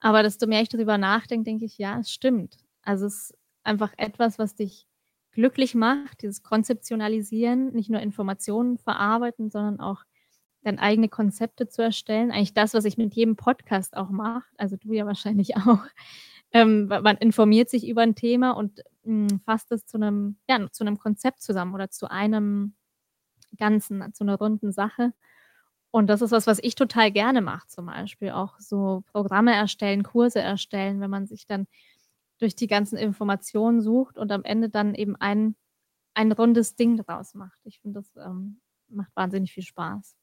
Aber 0.00 0.22
desto 0.22 0.46
mehr 0.46 0.62
ich 0.62 0.68
darüber 0.68 0.98
nachdenke, 0.98 1.44
denke 1.44 1.66
ich, 1.66 1.78
ja, 1.78 1.98
es 1.98 2.10
stimmt. 2.10 2.58
Also 2.82 3.06
es 3.06 3.30
ist 3.30 3.38
einfach 3.62 3.92
etwas, 3.98 4.38
was 4.38 4.54
dich 4.54 4.86
glücklich 5.32 5.74
macht, 5.74 6.22
dieses 6.22 6.42
Konzeptionalisieren, 6.42 7.72
nicht 7.72 7.90
nur 7.90 8.00
Informationen 8.00 8.78
verarbeiten, 8.78 9.50
sondern 9.50 9.80
auch 9.80 10.04
dann 10.62 10.78
eigene 10.78 11.08
Konzepte 11.08 11.68
zu 11.68 11.82
erstellen. 11.82 12.30
Eigentlich 12.30 12.54
das, 12.54 12.74
was 12.74 12.84
ich 12.84 12.98
mit 12.98 13.14
jedem 13.14 13.36
Podcast 13.36 13.96
auch 13.96 14.10
mache, 14.10 14.44
also 14.58 14.76
du 14.76 14.92
ja 14.92 15.06
wahrscheinlich 15.06 15.56
auch. 15.56 15.84
Ähm, 16.52 16.86
man 16.86 17.16
informiert 17.18 17.70
sich 17.70 17.86
über 17.88 18.02
ein 18.02 18.16
Thema 18.16 18.52
und 18.52 18.80
mh, 19.04 19.30
hm, 19.30 19.40
fasst 19.40 19.70
es 19.72 19.86
zu 19.86 19.96
einem, 19.98 20.36
ja, 20.48 20.70
zu 20.70 20.84
einem 20.84 20.98
Konzept 20.98 21.42
zusammen 21.42 21.74
oder 21.74 21.90
zu 21.90 22.10
einem 22.10 22.74
Ganzen, 23.56 24.12
zu 24.14 24.24
einer 24.24 24.36
runden 24.36 24.72
Sache. 24.72 25.12
Und 25.90 26.06
das 26.08 26.22
ist 26.22 26.30
was, 26.30 26.46
was 26.46 26.60
ich 26.62 26.74
total 26.76 27.10
gerne 27.10 27.40
mache, 27.40 27.66
zum 27.66 27.86
Beispiel 27.86 28.30
auch 28.30 28.58
so 28.58 29.02
Programme 29.12 29.52
erstellen, 29.54 30.02
Kurse 30.02 30.40
erstellen, 30.40 31.00
wenn 31.00 31.10
man 31.10 31.26
sich 31.26 31.46
dann 31.46 31.66
durch 32.38 32.54
die 32.54 32.68
ganzen 32.68 32.96
Informationen 32.96 33.80
sucht 33.80 34.16
und 34.16 34.32
am 34.32 34.44
Ende 34.44 34.70
dann 34.70 34.94
eben 34.94 35.16
ein, 35.16 35.56
ein 36.14 36.32
rundes 36.32 36.76
Ding 36.76 36.96
draus 36.96 37.34
macht. 37.34 37.58
Ich 37.64 37.80
finde, 37.80 38.00
das 38.00 38.16
ähm, 38.24 38.60
macht 38.88 39.10
wahnsinnig 39.16 39.52
viel 39.52 39.64
Spaß. 39.64 40.14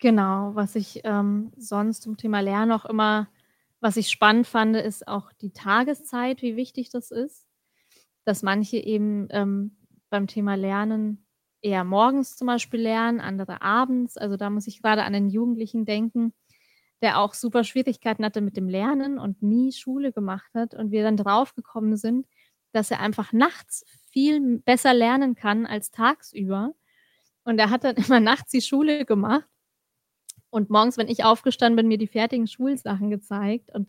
Genau, 0.00 0.54
was 0.54 0.74
ich 0.74 1.00
ähm, 1.04 1.52
sonst 1.56 2.02
zum 2.02 2.16
Thema 2.16 2.40
Lernen 2.40 2.72
auch 2.72 2.84
immer 2.84 3.28
was 3.82 3.96
ich 3.96 4.10
spannend 4.10 4.46
fand, 4.46 4.76
ist 4.76 5.08
auch 5.08 5.32
die 5.32 5.50
Tageszeit, 5.52 6.40
wie 6.40 6.54
wichtig 6.54 6.90
das 6.90 7.10
ist. 7.10 7.48
Dass 8.24 8.44
manche 8.44 8.76
eben 8.76 9.26
ähm, 9.30 9.76
beim 10.08 10.28
Thema 10.28 10.54
Lernen 10.54 11.21
eher 11.62 11.84
morgens 11.84 12.36
zum 12.36 12.46
Beispiel 12.48 12.80
lernen, 12.80 13.20
andere 13.20 13.62
abends. 13.62 14.16
Also 14.16 14.36
da 14.36 14.50
muss 14.50 14.66
ich 14.66 14.82
gerade 14.82 15.04
an 15.04 15.12
den 15.12 15.30
Jugendlichen 15.30 15.84
denken. 15.84 16.32
der 17.02 17.18
auch 17.18 17.34
super 17.34 17.64
Schwierigkeiten 17.64 18.24
hatte 18.24 18.40
mit 18.40 18.56
dem 18.56 18.68
Lernen 18.68 19.18
und 19.18 19.42
nie 19.42 19.72
Schule 19.72 20.12
gemacht 20.12 20.50
hat 20.54 20.74
und 20.74 20.92
wir 20.92 21.02
dann 21.02 21.16
draufgekommen 21.16 21.96
sind, 21.96 22.26
dass 22.72 22.90
er 22.92 23.00
einfach 23.00 23.32
nachts 23.32 23.84
viel 24.10 24.58
besser 24.60 24.94
lernen 24.94 25.34
kann 25.34 25.66
als 25.66 25.90
tagsüber. 25.90 26.74
Und 27.44 27.58
er 27.58 27.70
hat 27.70 27.84
dann 27.84 27.96
immer 28.06 28.20
nachts 28.20 28.52
die 28.52 28.60
Schule 28.62 29.04
gemacht 29.04 29.48
und 30.52 30.68
morgens, 30.68 30.98
wenn 30.98 31.08
ich 31.08 31.24
aufgestanden 31.24 31.76
bin, 31.76 31.88
mir 31.88 31.96
die 31.96 32.06
fertigen 32.06 32.46
Schulsachen 32.46 33.08
gezeigt. 33.08 33.70
Und 33.74 33.88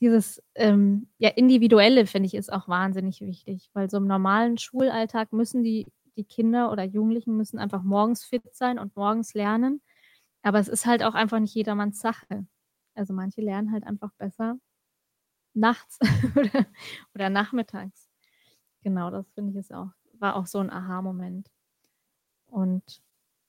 dieses 0.00 0.42
ähm, 0.54 1.08
ja, 1.18 1.28
Individuelle, 1.28 2.06
finde 2.06 2.26
ich, 2.26 2.34
ist 2.34 2.50
auch 2.50 2.68
wahnsinnig 2.68 3.20
wichtig, 3.20 3.68
weil 3.74 3.90
so 3.90 3.98
im 3.98 4.06
normalen 4.06 4.56
Schulalltag 4.56 5.34
müssen 5.34 5.62
die, 5.62 5.86
die 6.16 6.24
Kinder 6.24 6.70
oder 6.72 6.84
Jugendlichen 6.84 7.36
müssen 7.36 7.58
einfach 7.58 7.82
morgens 7.82 8.24
fit 8.24 8.54
sein 8.54 8.78
und 8.78 8.96
morgens 8.96 9.34
lernen. 9.34 9.82
Aber 10.42 10.58
es 10.58 10.68
ist 10.68 10.86
halt 10.86 11.02
auch 11.02 11.14
einfach 11.14 11.40
nicht 11.40 11.54
jedermanns 11.54 12.00
Sache. 12.00 12.46
Also 12.94 13.14
manche 13.14 13.40
lernen 13.42 13.72
halt 13.72 13.84
einfach 13.84 14.12
besser 14.18 14.56
nachts 15.54 15.98
oder, 16.36 16.66
oder 17.14 17.30
nachmittags. 17.30 18.08
Genau, 18.82 19.10
das 19.10 19.30
finde 19.32 19.52
ich 19.52 19.56
ist 19.58 19.72
auch, 19.72 19.90
war 20.18 20.36
auch 20.36 20.46
so 20.46 20.58
ein 20.58 20.70
Aha-Moment. 20.70 21.50
Und 22.46 23.02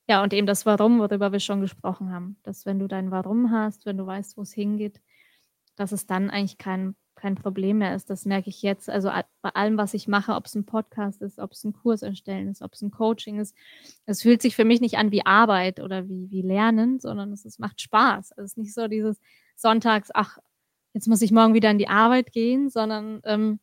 ja, 0.07 0.23
und 0.23 0.33
eben 0.33 0.47
das 0.47 0.65
Warum, 0.65 0.99
worüber 0.99 1.31
wir 1.31 1.39
schon 1.39 1.61
gesprochen 1.61 2.11
haben. 2.11 2.37
Dass 2.43 2.65
wenn 2.65 2.79
du 2.79 2.87
dein 2.87 3.11
Warum 3.11 3.51
hast, 3.51 3.85
wenn 3.85 3.97
du 3.97 4.05
weißt, 4.05 4.37
wo 4.37 4.43
es 4.43 4.53
hingeht, 4.53 5.01
dass 5.75 5.91
es 5.91 6.05
dann 6.07 6.29
eigentlich 6.29 6.57
kein, 6.57 6.95
kein 7.25 7.33
Problem 7.33 7.79
mehr 7.79 7.95
ist. 7.95 8.11
Das 8.11 8.25
merke 8.25 8.51
ich 8.51 8.61
jetzt. 8.61 8.87
Also 8.87 9.09
bei 9.41 9.49
allem, 9.49 9.79
was 9.79 9.95
ich 9.95 10.07
mache, 10.07 10.33
ob 10.33 10.45
es 10.45 10.53
ein 10.53 10.63
Podcast 10.63 11.23
ist, 11.23 11.39
ob 11.39 11.53
es 11.53 11.63
ein 11.63 11.73
Kurs 11.73 12.03
erstellen 12.03 12.49
ist, 12.49 12.61
ob 12.61 12.73
es 12.73 12.83
ein 12.83 12.91
Coaching 12.91 13.39
ist, 13.39 13.55
es 14.05 14.21
fühlt 14.21 14.43
sich 14.43 14.55
für 14.55 14.63
mich 14.63 14.79
nicht 14.79 14.99
an 14.99 15.11
wie 15.11 15.25
Arbeit 15.25 15.79
oder 15.79 16.07
wie, 16.07 16.29
wie 16.29 16.43
Lernen, 16.43 16.99
sondern 16.99 17.33
es, 17.33 17.43
es 17.43 17.57
macht 17.57 17.81
Spaß. 17.81 18.33
Es 18.37 18.43
ist 18.51 18.57
nicht 18.59 18.75
so 18.75 18.87
dieses 18.87 19.19
Sonntags, 19.55 20.11
ach, 20.13 20.37
jetzt 20.93 21.07
muss 21.07 21.23
ich 21.23 21.31
morgen 21.31 21.55
wieder 21.55 21.71
in 21.71 21.79
die 21.79 21.87
Arbeit 21.87 22.31
gehen, 22.31 22.69
sondern 22.69 23.21
ähm, 23.23 23.59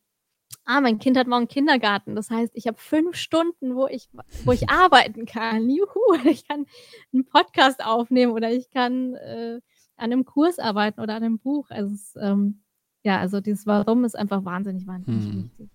ah, 0.65 0.81
mein 0.81 0.99
Kind 0.99 1.17
hat 1.17 1.27
morgen 1.27 1.47
Kindergarten. 1.47 2.15
Das 2.15 2.29
heißt, 2.29 2.51
ich 2.55 2.67
habe 2.67 2.77
fünf 2.77 3.15
Stunden, 3.15 3.75
wo 3.75 3.87
ich, 3.87 4.09
wo 4.43 4.51
ich 4.51 4.69
arbeiten 4.69 5.25
kann. 5.25 5.69
Juhu, 5.69 6.15
ich 6.25 6.45
kann 6.45 6.65
einen 7.13 7.23
Podcast 7.23 7.81
aufnehmen 7.85 8.33
oder 8.33 8.51
ich 8.51 8.69
kann 8.71 9.13
äh, 9.13 9.61
an 9.95 10.11
einem 10.11 10.25
Kurs 10.25 10.59
arbeiten 10.59 10.99
oder 10.99 11.15
an 11.15 11.23
einem 11.23 11.39
Buch. 11.39 11.69
Also 11.69 11.93
es, 11.93 12.17
ähm, 12.21 12.62
ja, 13.03 13.19
also 13.19 13.41
dieses 13.41 13.67
Warum 13.67 14.05
ist 14.05 14.17
einfach 14.17 14.43
wahnsinnig, 14.45 14.87
wahnsinnig 14.87 15.25
hm. 15.25 15.43
wichtig. 15.43 15.69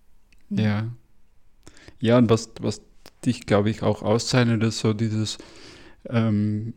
Ja. 0.49 0.63
ja. 0.63 0.87
Ja, 2.01 2.17
und 2.17 2.29
was, 2.29 2.51
was 2.61 2.81
dich, 3.25 3.45
glaube 3.45 3.69
ich, 3.69 3.83
auch 3.83 4.03
auszeichnet, 4.03 4.63
ist 4.63 4.79
so 4.79 4.93
dieses, 4.93 5.37
ähm, 6.07 6.73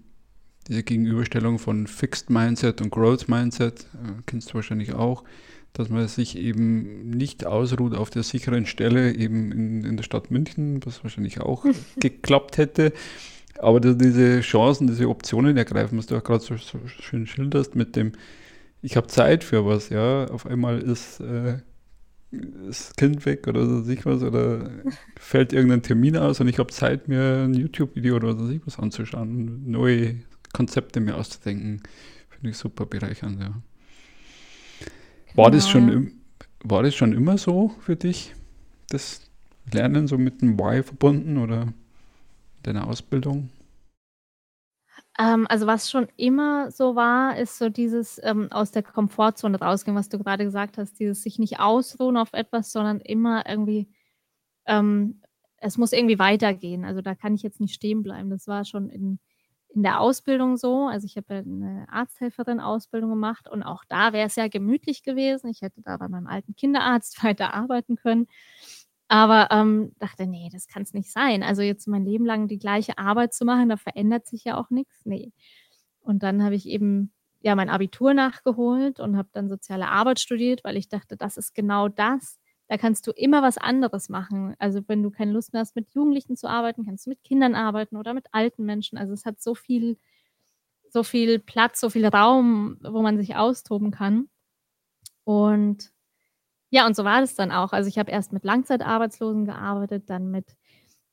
diese 0.67 0.83
Gegenüberstellung 0.83 1.59
von 1.61 1.87
Fixed 1.87 2.29
Mindset 2.29 2.81
und 2.81 2.91
Growth 2.91 3.29
Mindset, 3.29 3.85
äh, 3.95 4.23
kennst 4.27 4.51
du 4.51 4.55
wahrscheinlich 4.55 4.95
auch 4.95 5.23
dass 5.73 5.89
man 5.89 6.07
sich 6.07 6.37
eben 6.37 7.11
nicht 7.11 7.47
ausruht 7.47 7.95
auf 7.95 8.11
der 8.11 8.23
sicheren 8.23 8.67
Stelle, 8.67 9.15
eben 9.15 9.53
in, 9.53 9.85
in 9.85 9.97
der 9.97 10.05
Stadt 10.05 10.31
München, 10.31 10.85
was 10.85 11.03
wahrscheinlich 11.03 11.41
auch 11.41 11.65
geklappt 11.97 12.59
hätte. 12.59 12.93
Aber 13.59 13.81
diese 13.81 14.41
Chancen, 14.41 14.87
diese 14.87 15.09
Optionen 15.09 15.57
ergreifen, 15.57 15.97
was 15.97 16.07
du 16.07 16.17
auch 16.17 16.25
gerade 16.25 16.43
so, 16.43 16.57
so, 16.57 16.79
schön 16.87 17.27
schilderst, 17.27 17.75
mit 17.75 17.97
dem, 17.97 18.13
ich 18.83 18.97
habe 18.97 19.07
Zeit 19.07 19.45
für 19.45 19.65
was, 19.65 19.89
ja, 19.89 20.27
auf 20.27 20.45
einmal 20.45 20.81
ist 20.81 21.21
äh, 21.21 21.59
das 22.33 22.95
Kind 22.97 23.25
weg 23.27 23.47
oder 23.47 23.65
so 23.65 23.83
sich 23.83 24.05
was 24.05 24.23
oder 24.23 24.71
fällt 25.17 25.53
irgendein 25.53 25.83
Termin 25.83 26.17
aus 26.17 26.41
und 26.41 26.49
ich 26.49 26.59
habe 26.59 26.73
Zeit, 26.73 27.09
mir 27.09 27.45
ein 27.45 27.55
YouTube-Video 27.55 28.17
oder 28.17 28.37
so 28.37 28.47
sich 28.47 28.61
was 28.67 28.79
anzuschauen, 28.79 29.71
neue 29.71 30.17
Konzepte 30.53 31.01
mir 31.01 31.17
auszudenken. 31.17 31.83
Finde 32.31 32.51
ich 32.51 32.57
super 32.57 32.87
bereichernd, 32.87 33.41
ja. 33.41 33.55
War, 35.35 35.47
genau. 35.47 35.51
das 35.51 35.69
schon, 35.69 36.13
war 36.65 36.83
das 36.83 36.95
schon 36.95 37.13
immer 37.13 37.39
so 37.39 37.75
für 37.81 37.97
dich, 37.97 38.35
das 38.89 39.21
Lernen 39.73 40.09
so 40.09 40.19
mit 40.19 40.43
dem 40.43 40.59
Why 40.59 40.83
verbunden 40.83 41.39
oder 41.39 41.73
deine 42.63 42.87
Ausbildung? 42.87 43.51
Ähm, 45.19 45.47
also 45.49 45.67
was 45.67 45.91
schon 45.91 46.09
immer 46.17 46.71
so 46.71 46.97
war, 46.97 47.37
ist 47.37 47.59
so 47.59 47.69
dieses 47.69 48.21
ähm, 48.25 48.49
aus 48.51 48.73
der 48.73 48.83
Komfortzone 48.83 49.59
rausgehen, 49.59 49.97
was 49.97 50.09
du 50.09 50.19
gerade 50.19 50.45
gesagt 50.45 50.79
hast, 50.79 50.99
dieses 50.99 51.23
sich 51.23 51.39
nicht 51.39 51.61
ausruhen 51.61 52.17
auf 52.17 52.33
etwas, 52.33 52.73
sondern 52.73 53.01
immer 53.01 53.47
irgendwie, 53.49 53.89
ähm, 54.67 55.23
es 55.59 55.79
muss 55.79 55.93
irgendwie 55.93 56.19
weitergehen. 56.19 56.85
Also 56.85 57.03
da 57.03 57.15
kann 57.15 57.35
ich 57.35 57.43
jetzt 57.43 57.61
nicht 57.61 57.75
stehen 57.75 58.03
bleiben. 58.03 58.31
Das 58.31 58.49
war 58.49 58.65
schon 58.65 58.91
in 58.91 59.21
in 59.75 59.83
der 59.83 60.01
Ausbildung 60.01 60.57
so. 60.57 60.87
Also 60.89 61.07
ich 61.07 61.17
habe 61.17 61.35
eine 61.35 61.87
Arzthelferin-Ausbildung 61.91 63.11
gemacht 63.11 63.49
und 63.49 63.63
auch 63.63 63.85
da 63.89 64.13
wäre 64.13 64.27
es 64.27 64.37
ja 64.37 64.49
gemütlich 64.49 65.03
gewesen. 65.03 65.49
Ich 65.49 65.63
hätte 65.63 65.83
da 65.83 65.97
bei 65.97 66.09
meinem 66.09 66.27
alten 66.27 66.55
Kinderarzt 66.55 67.23
weiter 67.25 67.55
arbeiten 67.55 67.97
können. 67.97 68.27
Aber 69.13 69.49
ähm, 69.51 69.93
dachte, 69.99 70.27
nee, 70.27 70.49
das 70.51 70.69
kann 70.69 70.85
es 70.85 70.95
nicht 70.95 71.13
sein. 71.13 71.43
Also 71.43 71.61
jetzt 71.61 71.87
mein 71.87 72.07
Leben 72.07 72.25
lang 72.25 72.49
die 72.49 72.59
gleiche 72.59 72.97
Arbeit 72.97 73.35
zu 73.35 73.45
machen, 73.45 73.69
da 73.69 73.77
verändert 73.77 74.27
sich 74.27 74.45
ja 74.45 74.57
auch 74.57 74.71
nichts. 74.71 75.03
Nee. 75.05 75.33
Und 76.01 76.23
dann 76.23 76.43
habe 76.43 76.55
ich 76.55 76.67
eben 76.67 77.13
ja 77.43 77.55
mein 77.55 77.69
Abitur 77.69 78.15
nachgeholt 78.15 79.01
und 79.01 79.19
habe 79.19 79.29
dann 79.33 79.51
soziale 79.51 79.89
Arbeit 79.89 80.19
studiert, 80.19 80.65
weil 80.65 80.79
ich 80.79 80.89
dachte, 80.89 81.19
das 81.19 81.37
ist 81.37 81.55
genau 81.55 81.89
das, 81.89 82.39
da 82.69 82.79
kannst 82.79 83.07
du 83.07 83.11
immer 83.11 83.43
was 83.43 83.59
anderes 83.59 84.09
machen. 84.09 84.55
Also 84.59 84.81
wenn 84.87 85.03
du 85.03 85.11
keine 85.11 85.33
Lust 85.33 85.53
mehr 85.53 85.61
hast, 85.61 85.77
mit 85.77 85.91
Jugendlichen 85.91 86.39
zu 86.39 86.49
arbeiten, 86.49 86.87
kannst 86.87 87.05
du 87.05 87.11
mit 87.11 87.23
Kindern 87.23 87.55
arbeiten 87.55 87.99
oder 87.99 88.15
mit 88.15 88.29
alten 88.33 88.65
Menschen. 88.65 88.97
Also 88.97 89.13
es 89.13 89.27
hat 89.27 89.43
so 89.43 89.55
viel, 89.55 89.99
so 90.89 91.03
viel 91.03 91.39
Platz, 91.39 91.81
so 91.81 91.91
viel 91.91 92.07
Raum, 92.07 92.79
wo 92.81 93.03
man 93.03 93.19
sich 93.19 93.37
austoben 93.37 93.91
kann. 93.91 94.31
Und 95.25 95.93
ja, 96.73 96.87
und 96.87 96.97
so 96.97 97.05
war 97.05 97.21
das 97.21 97.35
dann 97.35 97.53
auch. 97.53 97.73
Also 97.73 97.89
ich 97.89 97.99
habe 97.99 98.11
erst 98.11 98.33
mit 98.33 98.45
Langzeitarbeitslosen 98.45 99.45
gearbeitet, 99.45 100.09
dann 100.11 100.31
mit 100.31 100.47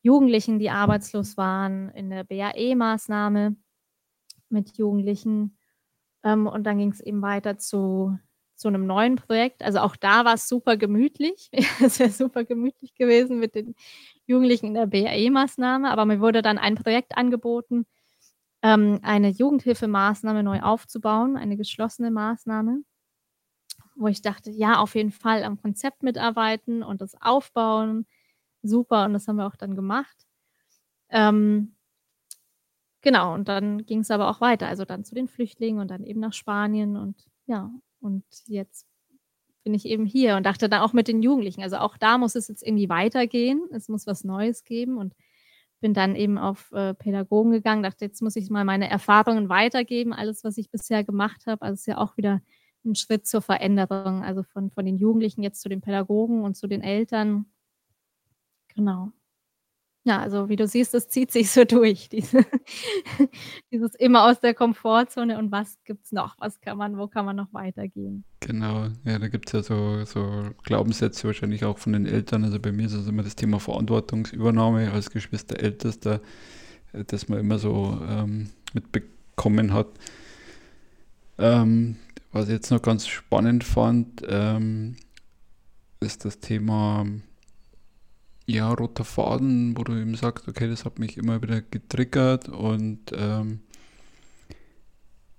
Jugendlichen, 0.04 0.60
die 0.60 0.69
arbeitslos 0.69 1.38
waren, 1.38 1.89
in 1.89 2.10
der 2.10 2.24
BAE-Maßnahme 2.24 3.58
mit 4.50 4.78
Jugendlichen. 4.78 5.58
Ähm, 6.24 6.48
und 6.48 6.63
dann 6.65 6.78
ging 6.80 6.91
es 6.91 7.02
eben 7.02 7.22
weiter 7.22 7.58
zu 7.60 8.17
zu 8.56 8.67
einem 8.67 8.86
neuen 8.88 9.15
Projekt. 9.15 9.63
Also 9.63 9.80
auch 9.80 9.95
da 9.95 10.26
war 10.26 10.36
es 10.36 10.50
super 10.50 10.78
gemütlich. 10.78 11.50
es 11.84 12.00
wäre 12.00 12.12
super 12.12 12.43
gemütlich 12.45 12.93
gewesen 12.95 13.39
mit 13.39 13.56
den 13.56 13.76
Jugendlichen 14.28 14.67
in 14.67 14.74
der 14.76 14.88
BAE-Maßnahme, 14.88 15.89
aber 15.89 16.06
mir 16.06 16.19
wurde 16.22 16.41
dann 16.41 16.58
ein 16.58 16.76
Projekt 16.76 17.17
angeboten, 17.17 17.86
ähm, 18.63 19.00
eine 19.04 19.30
Jugendhilfemaßnahme 19.30 20.43
neu 20.43 20.62
aufzubauen, 20.62 21.38
eine 21.38 21.58
geschlossene 21.58 22.12
Maßnahme, 22.12 22.84
wo 23.99 24.07
ich 24.07 24.21
dachte, 24.21 24.51
ja, 24.51 24.77
auf 24.79 24.95
jeden 24.95 25.12
Fall 25.12 25.43
am 25.43 25.62
Konzept 25.62 26.03
mitarbeiten 26.03 26.83
und 26.83 27.01
das 27.01 27.15
aufbauen. 27.21 28.05
Super, 28.63 29.05
und 29.05 29.13
das 29.13 29.27
haben 29.27 29.38
wir 29.38 29.47
auch 29.47 29.55
dann 29.55 29.75
gemacht. 29.75 30.25
Ähm, 31.09 31.75
genau, 33.01 33.33
und 33.33 33.47
dann 33.47 33.85
ging 33.85 33.99
es 33.99 34.12
aber 34.12 34.29
auch 34.29 34.41
weiter, 34.41 34.67
also 34.67 34.85
dann 34.85 35.03
zu 35.05 35.15
den 35.15 35.27
Flüchtlingen 35.27 35.81
und 35.81 35.91
dann 35.91 36.03
eben 36.03 36.19
nach 36.19 36.33
Spanien 36.33 36.95
und 36.97 37.15
ja, 37.45 37.71
und 37.99 38.23
jetzt 38.47 38.88
bin 39.63 39.73
ich 39.73 39.85
eben 39.85 40.05
hier 40.05 40.35
und 40.38 40.45
dachte 40.45 40.69
dann 40.69 40.81
auch 40.81 40.93
mit 40.93 41.07
den 41.07 41.21
Jugendlichen. 41.21 41.62
Also 41.63 41.77
auch 41.77 41.97
da 41.97 42.17
muss 42.17 42.35
es 42.35 42.47
jetzt 42.47 42.65
irgendwie 42.65 42.89
weitergehen. 42.89 43.62
Es 43.71 43.89
muss 43.89 44.07
was 44.07 44.23
Neues 44.23 44.63
geben 44.63 44.97
und 44.97 45.13
bin 45.81 45.93
dann 45.93 46.15
eben 46.15 46.38
auf 46.38 46.71
äh, 46.71 46.93
Pädagogen 46.93 47.51
gegangen, 47.51 47.83
dachte, 47.83 48.05
jetzt 48.05 48.21
muss 48.21 48.35
ich 48.35 48.49
mal 48.49 48.65
meine 48.65 48.89
Erfahrungen 48.89 49.49
weitergeben, 49.49 50.13
alles, 50.13 50.43
was 50.43 50.57
ich 50.57 50.71
bisher 50.71 51.03
gemacht 51.03 51.45
habe. 51.47 51.62
Also 51.62 51.73
es 51.75 51.79
ist 51.81 51.88
ja 51.88 51.97
auch 51.97 52.17
wieder 52.17 52.41
ein 52.86 52.96
Schritt 52.96 53.28
zur 53.28 53.42
Veränderung, 53.42 54.24
also 54.24 54.44
von, 54.44 54.72
von 54.72 54.86
den 54.86 54.98
Jugendlichen 54.98 55.44
jetzt 55.44 55.62
zu 55.62 55.70
den 55.70 55.82
Pädagogen 55.82 56.44
und 56.44 56.56
zu 56.56 56.68
den 56.68 56.82
Eltern. 56.82 57.46
Genau. 58.76 59.12
Ja, 60.06 60.20
also 60.22 60.48
wie 60.48 60.56
du 60.56 60.65
siehst, 60.65 60.96
es 60.96 61.10
zieht 61.10 61.32
sich 61.32 61.52
so 61.52 61.63
durch, 61.65 62.10
diese, 62.10 62.46
dieses 63.72 63.96
immer 63.96 64.26
aus 64.30 64.39
der 64.39 64.54
Komfortzone 64.54 65.38
und 65.38 65.52
was 65.52 65.78
gibt 65.84 66.06
es 66.06 66.12
noch? 66.12 66.36
Was 66.39 66.62
kann 66.62 66.78
man, 66.78 66.98
wo 66.98 67.08
kann 67.08 67.26
man 67.26 67.36
noch 67.36 67.54
weitergehen? 67.54 68.24
Genau, 68.39 68.88
ja, 69.04 69.20
da 69.20 69.28
gibt 69.28 69.48
es 69.48 69.54
ja 69.54 69.62
so, 69.62 70.06
so 70.06 70.50
Glaubenssätze 70.63 71.28
wahrscheinlich 71.28 71.65
auch 71.65 71.78
von 71.78 71.94
den 71.94 72.06
Eltern. 72.06 72.44
Also 72.46 72.60
bei 72.60 72.72
mir 72.72 72.86
ist 72.86 72.94
es 72.94 73.08
immer 73.08 73.24
das 73.24 73.36
Thema 73.36 73.60
Verantwortungsübernahme 73.60 74.92
als 74.92 75.12
Geschwister 75.12 75.60
Ältester, 75.60 76.22
äh, 76.94 77.04
das 77.06 77.28
man 77.28 77.39
immer 77.39 77.60
so 77.60 78.00
ähm, 78.08 78.50
mitbekommen 78.74 79.74
hat. 79.74 79.88
Ähm, 81.38 81.98
was 82.32 82.46
ich 82.46 82.54
jetzt 82.54 82.72
noch 82.72 82.82
ganz 82.82 83.08
spannend 83.08 83.63
fand, 83.63 84.22
ähm, 84.28 84.96
ist 86.00 86.26
das 86.26 86.39
Thema 86.39 87.06
ja, 88.46 88.72
roter 88.74 89.04
Faden, 89.04 89.78
wo 89.78 89.84
du 89.84 89.94
eben 89.94 90.15
sagst, 90.15 90.48
okay, 90.48 90.68
das 90.68 90.86
hat 90.86 90.98
mich 90.98 91.18
immer 91.18 91.42
wieder 91.42 91.62
getriggert 91.62 92.50
und 92.50 93.00
ähm, 93.13 93.60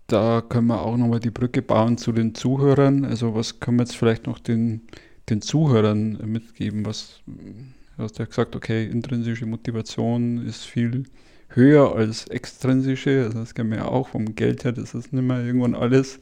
da 0.07 0.40
können 0.40 0.68
wir 0.68 0.83
auch 0.83 0.96
nochmal 0.96 1.20
die 1.20 1.31
Brücke 1.31 1.62
bauen 1.62 1.98
zu 1.98 2.12
den 2.12 2.35
Zuhörern. 2.35 3.05
Also 3.05 3.35
was 3.35 3.61
können 3.61 3.79
wir 3.79 3.85
jetzt 3.85 3.96
vielleicht 3.96 4.26
noch 4.26 4.38
den, 4.38 4.83
den 5.29 5.40
Zuhörern 5.40 6.18
mitgeben? 6.24 6.85
Was, 6.87 7.20
du 7.26 8.03
hast 8.03 8.18
ja 8.18 8.24
gesagt, 8.24 8.57
okay, 8.57 8.87
intrinsische 8.87 9.46
Motivation 9.46 10.44
ist 10.44 10.64
viel, 10.64 11.05
höher 11.50 11.94
als 11.94 12.26
extrinsische. 12.29 13.24
Also 13.24 13.40
das 13.40 13.55
kennen 13.55 13.70
wir 13.70 13.79
ja 13.79 13.85
auch 13.87 14.09
vom 14.09 14.35
Geld 14.35 14.64
her, 14.64 14.72
das 14.72 14.94
ist 14.94 15.12
nicht 15.12 15.22
mehr 15.22 15.44
irgendwann 15.44 15.74
alles, 15.74 16.20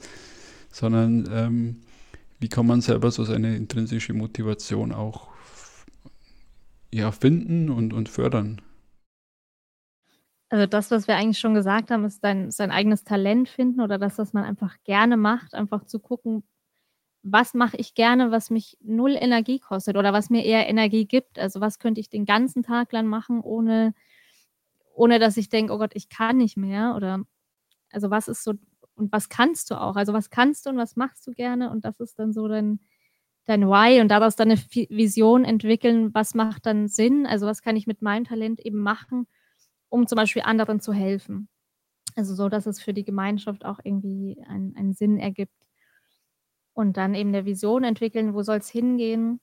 sondern 0.71 1.29
ähm, 1.33 1.81
wie 2.41 2.49
kann 2.49 2.67
man 2.67 2.81
selber 2.81 3.11
so 3.11 3.25
seine 3.25 3.57
intrinsische 3.57 4.15
Motivation 4.15 4.93
auch 4.93 5.29
ja, 6.93 7.13
finden 7.13 7.71
und, 7.71 7.93
und 7.93 8.09
fördern? 8.09 8.61
Also 10.51 10.67
das, 10.67 10.91
was 10.91 11.09
wir 11.09 11.17
eigentlich 11.17 11.39
schon 11.39 11.55
gesagt 11.55 11.91
haben, 11.91 12.05
ist 12.05 12.25
dein, 12.25 12.51
sein 12.51 12.71
eigenes 12.71 13.05
Talent 13.05 13.49
finden 13.49 13.81
oder 13.81 13.99
das, 13.99 14.17
was 14.19 14.33
man 14.33 14.45
einfach 14.45 14.77
gerne 14.85 15.17
macht, 15.17 15.55
einfach 15.55 15.85
zu 15.85 15.99
gucken, 15.99 16.43
was 17.23 17.53
mache 17.53 17.77
ich 17.77 17.95
gerne, 17.95 18.31
was 18.31 18.49
mich 18.49 18.79
null 18.81 19.17
Energie 19.19 19.59
kostet 19.59 19.97
oder 19.97 20.13
was 20.13 20.31
mir 20.31 20.45
eher 20.45 20.69
Energie 20.69 21.05
gibt. 21.05 21.39
Also 21.39 21.61
was 21.61 21.79
könnte 21.79 22.01
ich 22.01 22.09
den 22.09 22.25
ganzen 22.25 22.63
Tag 22.63 22.93
lang 22.93 23.07
machen, 23.07 23.41
ohne, 23.41 23.95
ohne 24.95 25.19
dass 25.19 25.37
ich 25.37 25.51
denke, 25.51 25.73
oh 25.75 25.79
Gott, 25.79 25.93
ich 25.95 26.09
kann 26.09 26.39
nicht 26.39 26.57
mehr. 26.57 26.95
Oder 26.97 27.25
also 27.93 28.11
was 28.11 28.29
ist 28.29 28.45
so, 28.45 28.55
und 28.99 29.13
was 29.13 29.29
kannst 29.29 29.71
du 29.71 29.81
auch? 29.81 29.97
Also 29.97 30.13
was 30.13 30.31
kannst 30.31 30.67
du 30.67 30.71
und 30.71 30.77
was 30.77 30.97
machst 30.97 31.27
du 31.27 31.33
gerne? 31.33 31.71
Und 31.71 31.85
das 31.85 32.01
ist 32.01 32.19
dann 32.19 32.33
so 32.33 32.49
dein, 32.49 32.81
dein 33.47 33.69
Why 33.69 34.01
und 34.01 34.09
daraus 34.09 34.37
dann 34.37 34.51
eine 34.51 34.61
Vision 34.61 35.45
entwickeln, 35.45 36.13
was 36.15 36.35
macht 36.35 36.67
dann 36.67 36.89
Sinn? 36.89 37.27
Also 37.27 37.47
was 37.47 37.63
kann 37.63 37.77
ich 37.77 37.87
mit 37.87 38.03
meinem 38.03 38.25
Talent 38.25 38.61
eben 38.61 38.79
machen, 38.79 39.27
um 39.89 40.07
zum 40.07 40.17
Beispiel 40.17 40.43
anderen 40.43 40.81
zu 40.81 40.93
helfen. 40.93 41.49
Also 42.17 42.35
so, 42.35 42.49
dass 42.49 42.67
es 42.67 42.81
für 42.81 42.93
die 42.93 43.05
Gemeinschaft 43.05 43.65
auch 43.65 43.79
irgendwie 43.83 44.43
einen, 44.47 44.77
einen 44.77 44.93
Sinn 44.93 45.19
ergibt. 45.19 45.55
Und 46.73 46.97
dann 46.97 47.15
eben 47.15 47.31
eine 47.31 47.45
Vision 47.45 47.85
entwickeln, 47.85 48.35
wo 48.35 48.43
soll 48.43 48.59
es 48.59 48.69
hingehen? 48.69 49.41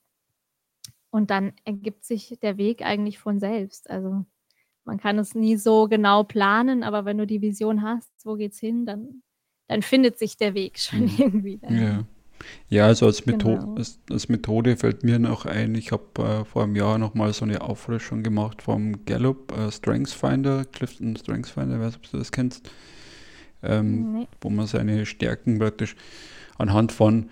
Und 1.09 1.31
dann 1.31 1.53
ergibt 1.63 2.03
sich 2.05 2.37
der 2.41 2.57
Weg 2.57 2.81
eigentlich 2.81 3.19
von 3.19 3.39
selbst. 3.39 3.89
Also 3.89 4.25
man 4.85 4.99
kann 4.99 5.17
es 5.17 5.33
nie 5.33 5.57
so 5.57 5.87
genau 5.87 6.23
planen, 6.23 6.83
aber 6.83 7.05
wenn 7.05 7.17
du 7.17 7.25
die 7.25 7.41
Vision 7.41 7.81
hast, 7.81 8.11
wo 8.23 8.35
geht's 8.35 8.59
hin, 8.59 8.85
dann, 8.85 9.23
dann 9.67 9.81
findet 9.81 10.19
sich 10.19 10.37
der 10.37 10.53
Weg 10.53 10.79
schon 10.79 11.01
mhm. 11.01 11.15
irgendwie. 11.17 11.59
Ja. 11.69 12.05
Ja, 12.69 12.87
also 12.87 13.05
als, 13.05 13.25
Metho 13.25 13.55
genau. 13.55 13.75
als, 13.75 13.99
als, 14.09 14.29
Methode 14.29 14.77
fällt 14.77 15.03
mir 15.03 15.19
noch 15.19 15.45
ein, 15.45 15.73
ich 15.73 15.91
habe 15.91 16.03
äh, 16.21 16.45
vor 16.45 16.63
einem 16.63 16.75
Jahr 16.75 16.97
nochmal 16.97 17.33
so 17.33 17.45
eine 17.45 17.61
Auffrischung 17.61 18.23
gemacht 18.23 18.61
vom 18.61 19.05
Gallup 19.05 19.57
äh, 19.57 19.71
Strengths 19.71 20.13
Finder, 20.13 20.65
Clifton 20.65 21.15
Strengths 21.15 21.51
Finder, 21.51 21.79
weiß 21.79 21.95
ob 21.95 22.11
du 22.11 22.17
das 22.17 22.31
kennst, 22.31 22.69
ähm, 23.63 24.13
nee. 24.13 24.27
wo 24.41 24.49
man 24.49 24.67
seine 24.67 25.05
Stärken 25.05 25.59
praktisch 25.59 25.95
anhand 26.57 26.91
von 26.91 27.29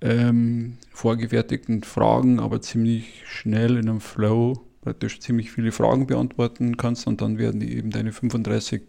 ähm, 0.00 0.78
vorgefertigten 0.92 1.82
Fragen, 1.82 2.40
aber 2.40 2.60
ziemlich 2.60 3.22
schnell 3.26 3.76
in 3.76 3.88
einem 3.88 4.00
Flow 4.00 4.64
praktisch 4.80 5.20
ziemlich 5.20 5.50
viele 5.50 5.72
Fragen 5.72 6.06
beantworten 6.06 6.76
kannst 6.76 7.06
und 7.06 7.20
dann 7.20 7.38
werden 7.38 7.60
die 7.60 7.76
eben 7.76 7.90
deine 7.90 8.12
35 8.12 8.82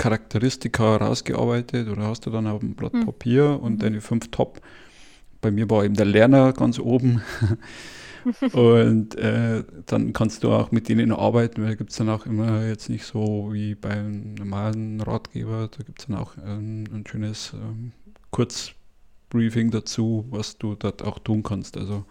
Charakteristika 0.00 0.96
rausgearbeitet 0.96 1.86
oder 1.88 2.04
hast 2.04 2.24
du 2.24 2.30
dann 2.30 2.46
auf 2.46 2.60
dem 2.60 2.74
Blatt 2.74 2.94
hm. 2.94 3.04
Papier 3.04 3.60
und 3.60 3.74
mhm. 3.74 3.78
deine 3.80 4.00
fünf 4.00 4.30
Top. 4.30 4.62
Bei 5.42 5.50
mir 5.50 5.68
war 5.68 5.84
eben 5.84 5.94
der 5.94 6.06
Lerner 6.06 6.54
ganz 6.54 6.78
oben. 6.78 7.20
und 8.52 9.14
äh, 9.16 9.62
dann 9.84 10.14
kannst 10.14 10.42
du 10.42 10.52
auch 10.52 10.70
mit 10.70 10.88
denen 10.88 11.12
arbeiten, 11.12 11.62
weil 11.62 11.76
gibt 11.76 11.90
es 11.90 11.96
dann 11.96 12.08
auch 12.08 12.24
immer 12.24 12.66
jetzt 12.66 12.88
nicht 12.88 13.04
so 13.04 13.50
wie 13.52 13.74
beim 13.74 14.34
normalen 14.34 15.02
Ratgeber, 15.02 15.68
da 15.70 15.82
gibt 15.84 16.00
es 16.00 16.06
dann 16.06 16.16
auch 16.16 16.34
ein, 16.38 16.88
ein 16.92 17.04
schönes 17.06 17.52
ähm, 17.54 17.92
Kurzbriefing 18.30 19.70
dazu, 19.70 20.24
was 20.30 20.56
du 20.56 20.76
dort 20.76 21.02
auch 21.02 21.18
tun 21.18 21.42
kannst. 21.42 21.76
Also 21.76 22.06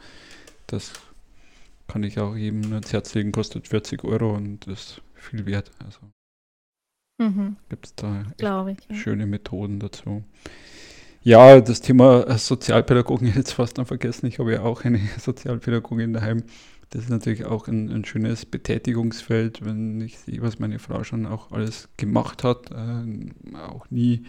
das 0.68 0.94
kann 1.88 2.04
ich 2.04 2.20
auch 2.20 2.36
jedem 2.36 2.72
ans 2.72 2.94
Herz 2.94 3.16
legen, 3.16 3.32
kostet 3.32 3.68
40 3.68 4.04
Euro 4.04 4.36
und 4.36 4.68
ist 4.68 5.02
viel 5.16 5.48
wert. 5.48 5.72
Also 5.84 6.00
mhm. 7.20 7.58
gibt 7.70 7.86
es 7.86 7.96
da 7.96 8.26
ich, 8.36 8.42
ja. 8.42 8.96
schöne 8.96 9.28
Methoden 9.28 9.80
dazu. 9.80 10.24
Ja, 11.22 11.60
das 11.60 11.82
Thema 11.82 12.38
Sozialpädagogin 12.38 13.34
jetzt 13.36 13.52
fast 13.54 13.78
noch 13.78 13.88
vergessen. 13.88 14.26
Ich 14.26 14.40
habe 14.40 14.54
ja 14.54 14.62
auch 14.62 14.84
eine 14.84 15.00
Sozialpädagogin 15.20 16.14
daheim. 16.14 16.44
Das 16.92 17.04
ist 17.04 17.10
natürlich 17.10 17.46
auch 17.46 17.68
ein, 17.68 17.90
ein 17.90 18.04
schönes 18.04 18.46
Betätigungsfeld, 18.46 19.64
wenn 19.64 20.02
ich 20.02 20.18
sehe, 20.18 20.42
was 20.42 20.58
meine 20.58 20.80
Frau 20.80 21.04
schon 21.04 21.28
auch 21.28 21.52
alles 21.52 21.88
gemacht 21.98 22.44
hat. 22.44 22.72
Äh, 22.72 23.56
auch 23.56 23.92
nie 23.92 24.24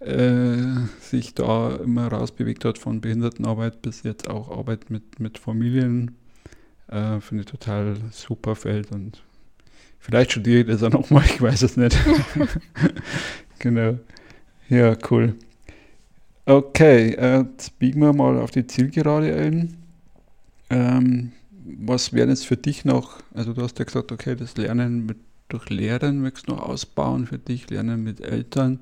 äh, 0.00 0.56
sich 1.00 1.34
da 1.34 1.76
immer 1.76 2.08
rausbewegt 2.08 2.64
hat 2.64 2.78
von 2.78 3.00
Behindertenarbeit 3.00 3.82
bis 3.82 4.02
jetzt 4.02 4.28
auch 4.28 4.50
Arbeit 4.50 4.90
mit, 4.90 5.20
mit 5.20 5.38
Familien. 5.38 6.16
Äh, 6.88 7.20
Finde 7.20 7.42
ich 7.42 7.50
total 7.50 7.96
super 8.10 8.56
Feld 8.56 8.90
und 8.90 9.22
vielleicht 9.98 10.32
studiere 10.32 10.60
ich 10.60 10.66
das 10.66 10.82
auch 10.82 10.90
nochmal, 10.92 11.24
ich 11.24 11.40
weiß 11.40 11.62
es 11.62 11.76
nicht. 11.76 11.96
genau. 13.58 13.98
Ja, 14.68 14.96
cool. 15.10 15.34
Okay, 16.44 17.12
äh, 17.12 17.40
jetzt 17.42 17.78
biegen 17.78 18.00
wir 18.00 18.12
mal 18.12 18.38
auf 18.38 18.50
die 18.50 18.66
Zielgerade 18.66 19.34
ein. 19.34 19.76
Ähm, 20.70 21.32
was 21.64 22.12
wäre 22.12 22.28
jetzt 22.28 22.46
für 22.46 22.56
dich 22.56 22.84
noch, 22.84 23.20
also 23.34 23.52
du 23.52 23.62
hast 23.62 23.78
ja 23.78 23.84
gesagt, 23.84 24.12
okay, 24.12 24.34
das 24.34 24.56
Lernen 24.56 25.06
mit, 25.06 25.18
durch 25.48 25.68
Lehren 25.68 26.20
möchtest 26.20 26.48
du 26.48 26.52
noch 26.52 26.62
ausbauen 26.62 27.26
für 27.26 27.38
dich, 27.38 27.68
Lernen 27.70 28.02
mit 28.02 28.20
Eltern. 28.20 28.80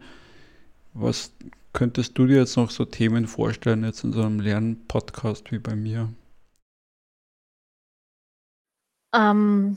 Was 0.95 1.33
könntest 1.73 2.17
du 2.17 2.27
dir 2.27 2.37
jetzt 2.37 2.57
noch 2.57 2.71
so 2.71 2.85
Themen 2.85 3.27
vorstellen, 3.27 3.85
jetzt 3.85 4.05
in 4.05 4.13
so 4.13 4.23
einem 4.23 4.41
Lernpodcast 4.41 5.53
wie 5.53 5.59
bei 5.59 5.77
mir? 5.77 6.09
Ähm, 9.15 9.77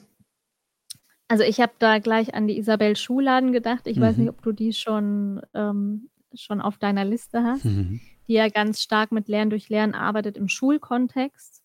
also 1.30 1.44
ich 1.44 1.62
habe 1.62 1.72
da 1.80 2.00
gleich 2.00 2.34
an 2.34 2.48
die 2.48 2.58
Isabel 2.58 2.96
Schuladen 2.96 3.54
gedacht. 3.54 3.88
Ich 3.88 3.98
mhm. 3.98 4.02
weiß 4.02 4.18
nicht, 4.18 4.30
ob 4.30 4.42
du 4.42 4.52
die 4.52 4.74
schon 4.74 5.42
ähm, 5.54 6.10
schon 6.34 6.60
auf 6.62 6.78
deiner 6.78 7.06
Liste 7.06 7.44
hast, 7.44 7.65
mhm. 7.65 8.02
die 8.28 8.34
ja 8.34 8.50
ganz 8.50 8.82
stark 8.82 9.12
mit 9.12 9.28
Lernen 9.28 9.50
durch 9.50 9.70
Lernen 9.70 9.94
arbeitet 9.94 10.38
im 10.38 10.48
Schulkontext. 10.48 11.63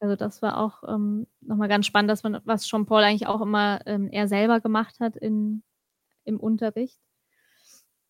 Also 0.00 0.16
das 0.16 0.42
war 0.42 0.58
auch 0.58 0.82
ähm, 0.86 1.26
nochmal 1.40 1.68
ganz 1.68 1.86
spannend, 1.86 2.10
dass 2.10 2.22
man, 2.22 2.40
was 2.44 2.66
Jean-Paul 2.66 3.02
eigentlich 3.02 3.28
auch 3.28 3.40
immer 3.40 3.80
ähm, 3.86 4.08
er 4.10 4.28
selber 4.28 4.60
gemacht 4.60 5.00
hat 5.00 5.16
in, 5.16 5.62
im 6.24 6.40
Unterricht. 6.40 6.98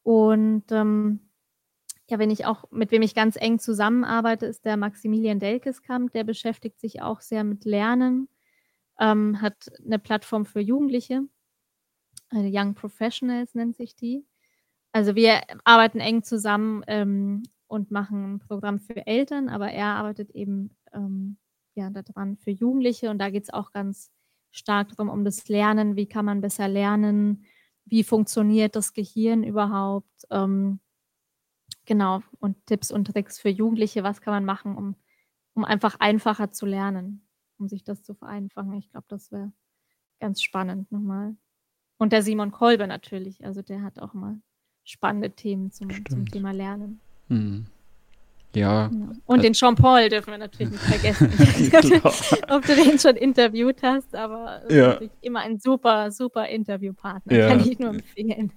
Und 0.02 0.64
ähm, 0.70 1.20
ja, 2.08 2.18
wenn 2.18 2.30
ich 2.30 2.46
auch, 2.46 2.64
mit 2.70 2.90
wem 2.90 3.02
ich 3.02 3.14
ganz 3.14 3.36
eng 3.36 3.58
zusammenarbeite, 3.58 4.46
ist 4.46 4.64
der 4.64 4.76
Maximilian 4.76 5.38
Delkeskamp, 5.38 6.12
der 6.12 6.24
beschäftigt 6.24 6.80
sich 6.80 7.02
auch 7.02 7.20
sehr 7.20 7.44
mit 7.44 7.64
Lernen, 7.64 8.28
ähm, 8.98 9.40
hat 9.40 9.70
eine 9.84 9.98
Plattform 9.98 10.44
für 10.44 10.60
Jugendliche, 10.60 11.22
äh, 12.32 12.50
Young 12.50 12.74
Professionals 12.74 13.54
nennt 13.54 13.76
sich 13.76 13.94
die. 13.96 14.24
Also 14.92 15.14
wir 15.14 15.42
arbeiten 15.64 16.00
eng 16.00 16.22
zusammen 16.22 16.84
ähm, 16.86 17.42
und 17.66 17.90
machen 17.90 18.34
ein 18.34 18.38
Programm 18.40 18.78
für 18.78 19.06
Eltern, 19.06 19.48
aber 19.48 19.70
er 19.70 19.86
arbeitet 19.86 20.30
eben 20.30 20.76
ähm, 20.92 21.38
ja, 21.74 21.90
daran 21.90 22.36
für 22.36 22.50
Jugendliche. 22.50 23.10
Und 23.10 23.18
da 23.18 23.30
geht 23.30 23.44
es 23.44 23.52
auch 23.52 23.72
ganz 23.72 24.10
stark 24.50 24.90
darum, 24.90 25.08
um 25.08 25.24
das 25.24 25.48
Lernen, 25.48 25.96
wie 25.96 26.06
kann 26.06 26.26
man 26.26 26.42
besser 26.42 26.68
lernen, 26.68 27.44
wie 27.86 28.04
funktioniert 28.04 28.76
das 28.76 28.92
Gehirn 28.92 29.42
überhaupt, 29.42 30.26
ähm, 30.30 30.80
genau, 31.86 32.22
und 32.38 32.64
Tipps 32.66 32.90
und 32.92 33.06
Tricks 33.06 33.40
für 33.40 33.48
Jugendliche, 33.48 34.02
was 34.02 34.20
kann 34.20 34.34
man 34.34 34.44
machen, 34.44 34.76
um, 34.76 34.96
um 35.54 35.64
einfach 35.64 35.96
einfacher 36.00 36.52
zu 36.52 36.66
lernen, 36.66 37.26
um 37.62 37.68
sich 37.68 37.84
das 37.84 38.02
zu 38.02 38.14
vereinfachen. 38.14 38.74
Ich 38.74 38.90
glaube, 38.90 39.06
das 39.08 39.30
wäre 39.30 39.52
ganz 40.20 40.42
spannend 40.42 40.90
nochmal. 40.90 41.34
Und 41.96 42.12
der 42.12 42.22
Simon 42.22 42.50
Kolbe 42.50 42.86
natürlich, 42.86 43.44
also 43.44 43.62
der 43.62 43.82
hat 43.82 44.00
auch 44.00 44.12
mal 44.12 44.36
spannende 44.84 45.30
Themen 45.30 45.70
zum, 45.70 45.88
zum 46.06 46.26
Thema 46.26 46.52
Lernen. 46.52 47.00
Hm. 47.28 47.66
Ja. 48.54 48.90
Und 49.24 49.38
äh, 49.38 49.42
den 49.42 49.52
Jean-Paul 49.54 50.08
dürfen 50.08 50.32
wir 50.32 50.38
natürlich 50.38 50.72
nicht 50.72 50.82
vergessen. 50.82 51.32
ob 52.50 52.66
du 52.66 52.74
den 52.74 52.98
schon 52.98 53.16
interviewt 53.16 53.82
hast, 53.82 54.14
aber 54.14 54.62
ja. 54.70 54.98
immer 55.20 55.40
ein 55.40 55.58
super, 55.58 56.10
super 56.10 56.48
Interviewpartner. 56.48 57.34
Ja. 57.34 57.48
Kann 57.48 57.60
ich 57.60 57.78
nur 57.78 57.90
empfehlen. 57.90 58.52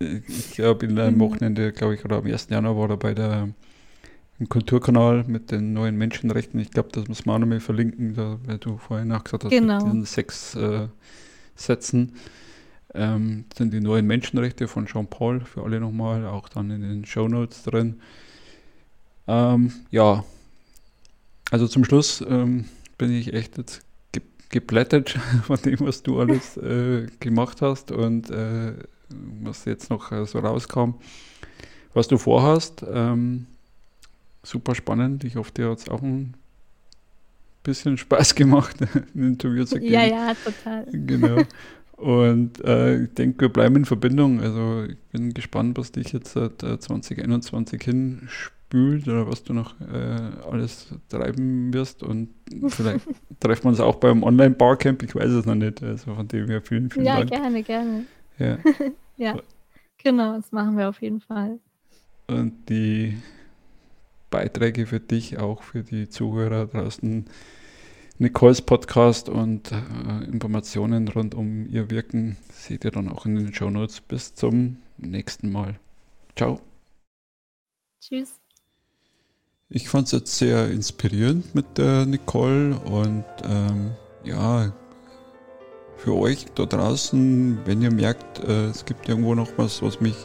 ich 0.00 0.50
glaube, 0.50 0.86
in 0.86 0.98
einem 0.98 1.14
mhm. 1.14 1.20
Wochenende, 1.20 1.72
glaube 1.72 1.94
ich, 1.94 2.04
oder 2.04 2.16
am 2.16 2.26
1. 2.26 2.48
Januar 2.50 2.76
war 2.76 2.90
er 2.90 2.96
bei 2.96 3.14
der 3.14 3.48
im 4.38 4.48
Kulturkanal 4.48 5.24
mit 5.26 5.50
den 5.50 5.72
neuen 5.72 5.96
Menschenrechten. 5.96 6.60
Ich 6.60 6.70
glaube, 6.70 6.90
das 6.92 7.08
muss 7.08 7.24
man 7.24 7.36
auch 7.36 7.38
noch 7.40 7.46
mal 7.46 7.60
verlinken, 7.60 8.14
da, 8.14 8.38
weil 8.44 8.58
du 8.58 8.76
vorhin 8.76 9.08
nachgesagt 9.08 9.44
hast, 9.44 9.50
genau. 9.50 9.76
mit 9.76 9.86
diesen 9.86 10.04
sechs 10.04 10.54
äh, 10.54 10.88
Sätzen 11.54 12.12
ähm, 12.94 13.44
sind 13.54 13.72
die 13.72 13.80
neuen 13.80 14.06
Menschenrechte 14.06 14.68
von 14.68 14.86
Jean-Paul 14.86 15.40
für 15.40 15.62
alle 15.62 15.80
nochmal, 15.80 16.26
auch 16.26 16.48
dann 16.48 16.70
in 16.70 16.82
den 16.82 17.04
Show 17.04 17.28
Notes 17.28 17.62
drin. 17.62 18.00
Ähm, 19.26 19.72
ja, 19.90 20.24
also 21.50 21.66
zum 21.66 21.84
Schluss 21.84 22.24
ähm, 22.26 22.66
bin 22.98 23.12
ich 23.12 23.32
echt 23.32 23.58
jetzt 23.58 23.82
ge 24.12 24.22
geplättet 24.50 25.10
von 25.44 25.60
dem, 25.62 25.80
was 25.80 26.02
du 26.02 26.20
alles 26.20 26.56
äh, 26.56 27.06
gemacht 27.20 27.62
hast 27.62 27.90
und 27.90 28.30
äh, 28.30 28.74
was 29.42 29.64
jetzt 29.64 29.90
noch 29.90 30.12
äh, 30.12 30.26
so 30.26 30.38
rauskam, 30.38 30.94
was 31.94 32.08
du 32.08 32.18
vorhast. 32.18 32.84
Ähm, 32.88 33.46
super 34.46 34.74
spannend. 34.74 35.24
Ich 35.24 35.36
hoffe, 35.36 35.52
dir 35.52 35.70
hat 35.70 35.78
es 35.78 35.88
auch 35.88 36.02
ein 36.02 36.34
bisschen 37.62 37.98
Spaß 37.98 38.34
gemacht, 38.34 38.76
ein 39.14 39.22
Interview 39.22 39.64
zu 39.64 39.80
geben. 39.80 39.92
Ja, 39.92 40.04
ja, 40.04 40.34
total. 40.34 40.86
Genau. 40.92 41.42
Und 41.96 42.62
äh, 42.62 43.04
ich 43.04 43.14
denke, 43.14 43.42
wir 43.42 43.48
bleiben 43.48 43.76
in 43.76 43.84
Verbindung. 43.86 44.40
Also 44.40 44.84
ich 44.84 44.98
bin 45.12 45.32
gespannt, 45.32 45.78
was 45.78 45.92
dich 45.92 46.12
jetzt 46.12 46.32
seit 46.32 46.62
äh, 46.62 46.78
2021 46.78 47.82
hinspült 47.82 49.08
oder 49.08 49.26
was 49.26 49.44
du 49.44 49.54
noch 49.54 49.80
äh, 49.80 50.50
alles 50.50 50.88
treiben 51.08 51.72
wirst. 51.72 52.02
Und 52.02 52.28
vielleicht 52.68 53.06
treffen 53.40 53.64
wir 53.64 53.70
uns 53.70 53.80
auch 53.80 53.96
beim 53.96 54.22
Online-Barcamp, 54.22 55.02
ich 55.04 55.14
weiß 55.14 55.30
es 55.30 55.46
noch 55.46 55.54
nicht. 55.54 55.82
Also 55.82 56.14
von 56.14 56.28
dem 56.28 56.48
her 56.48 56.60
vielen, 56.60 56.90
vielen 56.90 57.06
ja, 57.06 57.16
Dank. 57.16 57.30
Ja, 57.30 57.38
gerne, 57.38 57.62
gerne. 57.62 58.04
Ja. 58.38 58.58
ja, 59.16 59.40
genau, 59.96 60.36
das 60.36 60.52
machen 60.52 60.76
wir 60.76 60.90
auf 60.90 61.00
jeden 61.00 61.22
Fall. 61.22 61.58
Und 62.26 62.68
die 62.68 63.16
Beiträge 64.30 64.86
für 64.86 65.00
dich, 65.00 65.38
auch 65.38 65.62
für 65.62 65.82
die 65.82 66.08
Zuhörer 66.08 66.66
draußen, 66.66 67.26
Nicoles 68.18 68.62
Podcast 68.62 69.28
und 69.28 69.72
äh, 69.72 70.24
Informationen 70.24 71.08
rund 71.08 71.34
um 71.34 71.68
ihr 71.68 71.90
Wirken 71.90 72.38
seht 72.50 72.84
ihr 72.84 72.90
dann 72.90 73.10
auch 73.10 73.26
in 73.26 73.34
den 73.34 73.52
Show 73.52 73.68
Notes. 73.68 74.00
Bis 74.00 74.34
zum 74.34 74.78
nächsten 74.96 75.52
Mal. 75.52 75.78
Ciao. 76.34 76.60
Tschüss. 78.00 78.40
Ich 79.68 79.88
fand 79.88 80.06
es 80.06 80.12
jetzt 80.12 80.38
sehr 80.38 80.70
inspirierend 80.70 81.54
mit 81.54 81.76
der 81.76 82.06
Nicole 82.06 82.78
und 82.78 83.24
ähm, 83.44 83.90
ja, 84.24 84.72
für 85.96 86.14
euch 86.14 86.46
da 86.54 86.66
draußen, 86.66 87.58
wenn 87.64 87.82
ihr 87.82 87.92
merkt, 87.92 88.38
äh, 88.44 88.66
es 88.66 88.84
gibt 88.84 89.08
irgendwo 89.08 89.34
noch 89.34 89.50
was, 89.58 89.82
was 89.82 90.00
mich 90.00 90.16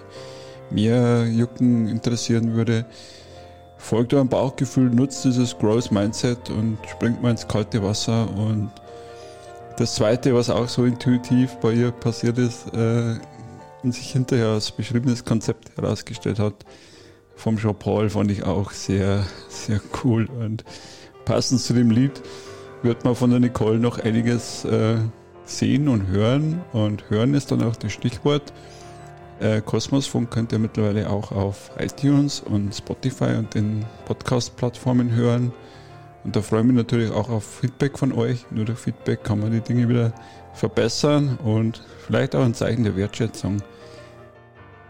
mehr 0.70 1.28
jucken 1.28 1.88
interessieren 1.88 2.54
würde, 2.54 2.86
folgt 3.82 4.14
eurem 4.14 4.30
Bauchgefühl, 4.30 4.90
nutzt 4.90 5.26
dieses 5.26 5.58
Growth 5.58 5.92
Mindset 5.92 6.50
und 6.50 6.78
springt 6.90 7.22
mal 7.22 7.32
ins 7.32 7.48
kalte 7.48 7.84
Wasser. 7.84 8.30
Und 8.38 8.72
das 9.78 9.96
zweite, 9.96 10.34
was 10.34 10.50
auch 10.50 10.70
so 10.70 10.86
intuitiv 10.86 11.56
bei 11.58 11.74
ihr 11.74 11.92
passiert 11.92 12.38
ist 12.38 12.74
äh, 12.74 13.16
und 13.84 13.94
sich 13.94 14.12
hinterher 14.12 14.50
als 14.50 14.72
beschriebenes 14.72 15.26
Konzept 15.26 15.76
herausgestellt 15.76 16.40
hat, 16.40 16.54
vom 17.36 17.58
Jean-Paul 17.58 18.12
fand 18.12 18.30
ich 18.30 18.44
auch 18.44 18.72
sehr, 18.72 19.26
sehr 19.50 19.82
cool. 20.04 20.28
Und 20.40 20.64
passend 21.26 21.60
zu 21.60 21.74
dem 21.74 21.90
Lied 21.90 22.22
wird 22.84 23.04
man 23.04 23.16
von 23.16 23.32
der 23.32 23.40
Nicole 23.40 23.80
noch 23.80 24.00
einiges 24.00 24.64
äh, 24.64 24.98
sehen 25.44 25.88
und 25.88 26.08
hören. 26.08 26.62
Und 26.72 27.10
hören 27.10 27.34
ist 27.34 27.52
dann 27.52 27.64
auch 27.64 27.76
das 27.76 27.92
Stichwort. 27.92 28.54
Äh, 29.42 29.62
Kosmosfunk 29.62 30.30
könnt 30.30 30.52
ihr 30.52 30.60
mittlerweile 30.60 31.10
auch 31.10 31.32
auf 31.32 31.72
iTunes 31.80 32.42
und 32.42 32.76
Spotify 32.76 33.36
und 33.38 33.54
den 33.56 33.84
Podcast-Plattformen 34.06 35.16
hören. 35.16 35.52
Und 36.24 36.36
da 36.36 36.44
freue 36.44 36.60
ich 36.60 36.68
mich 36.68 36.76
natürlich 36.76 37.12
auch 37.12 37.28
auf 37.28 37.44
Feedback 37.44 37.98
von 37.98 38.14
euch. 38.14 38.46
Nur 38.52 38.66
durch 38.66 38.78
Feedback 38.78 39.24
kann 39.24 39.40
man 39.40 39.52
die 39.52 39.62
Dinge 39.62 39.90
wieder 39.90 40.14
verbessern 40.54 41.40
und 41.44 41.84
vielleicht 42.06 42.36
auch 42.36 42.46
ein 42.46 42.54
Zeichen 42.54 42.84
der 42.84 42.96
Wertschätzung. 42.96 43.64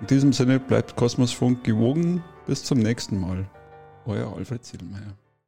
In 0.02 0.08
diesem 0.08 0.34
Sinne 0.34 0.60
bleibt 0.60 0.98
Kosmosfunk 0.98 1.64
gewogen. 1.64 2.22
Bis 2.46 2.66
zum 2.66 2.80
nächsten 2.80 3.22
Mal. 3.22 3.46
Euer 4.06 4.36
Alfred 4.36 4.66
Zielmeier. 4.66 5.21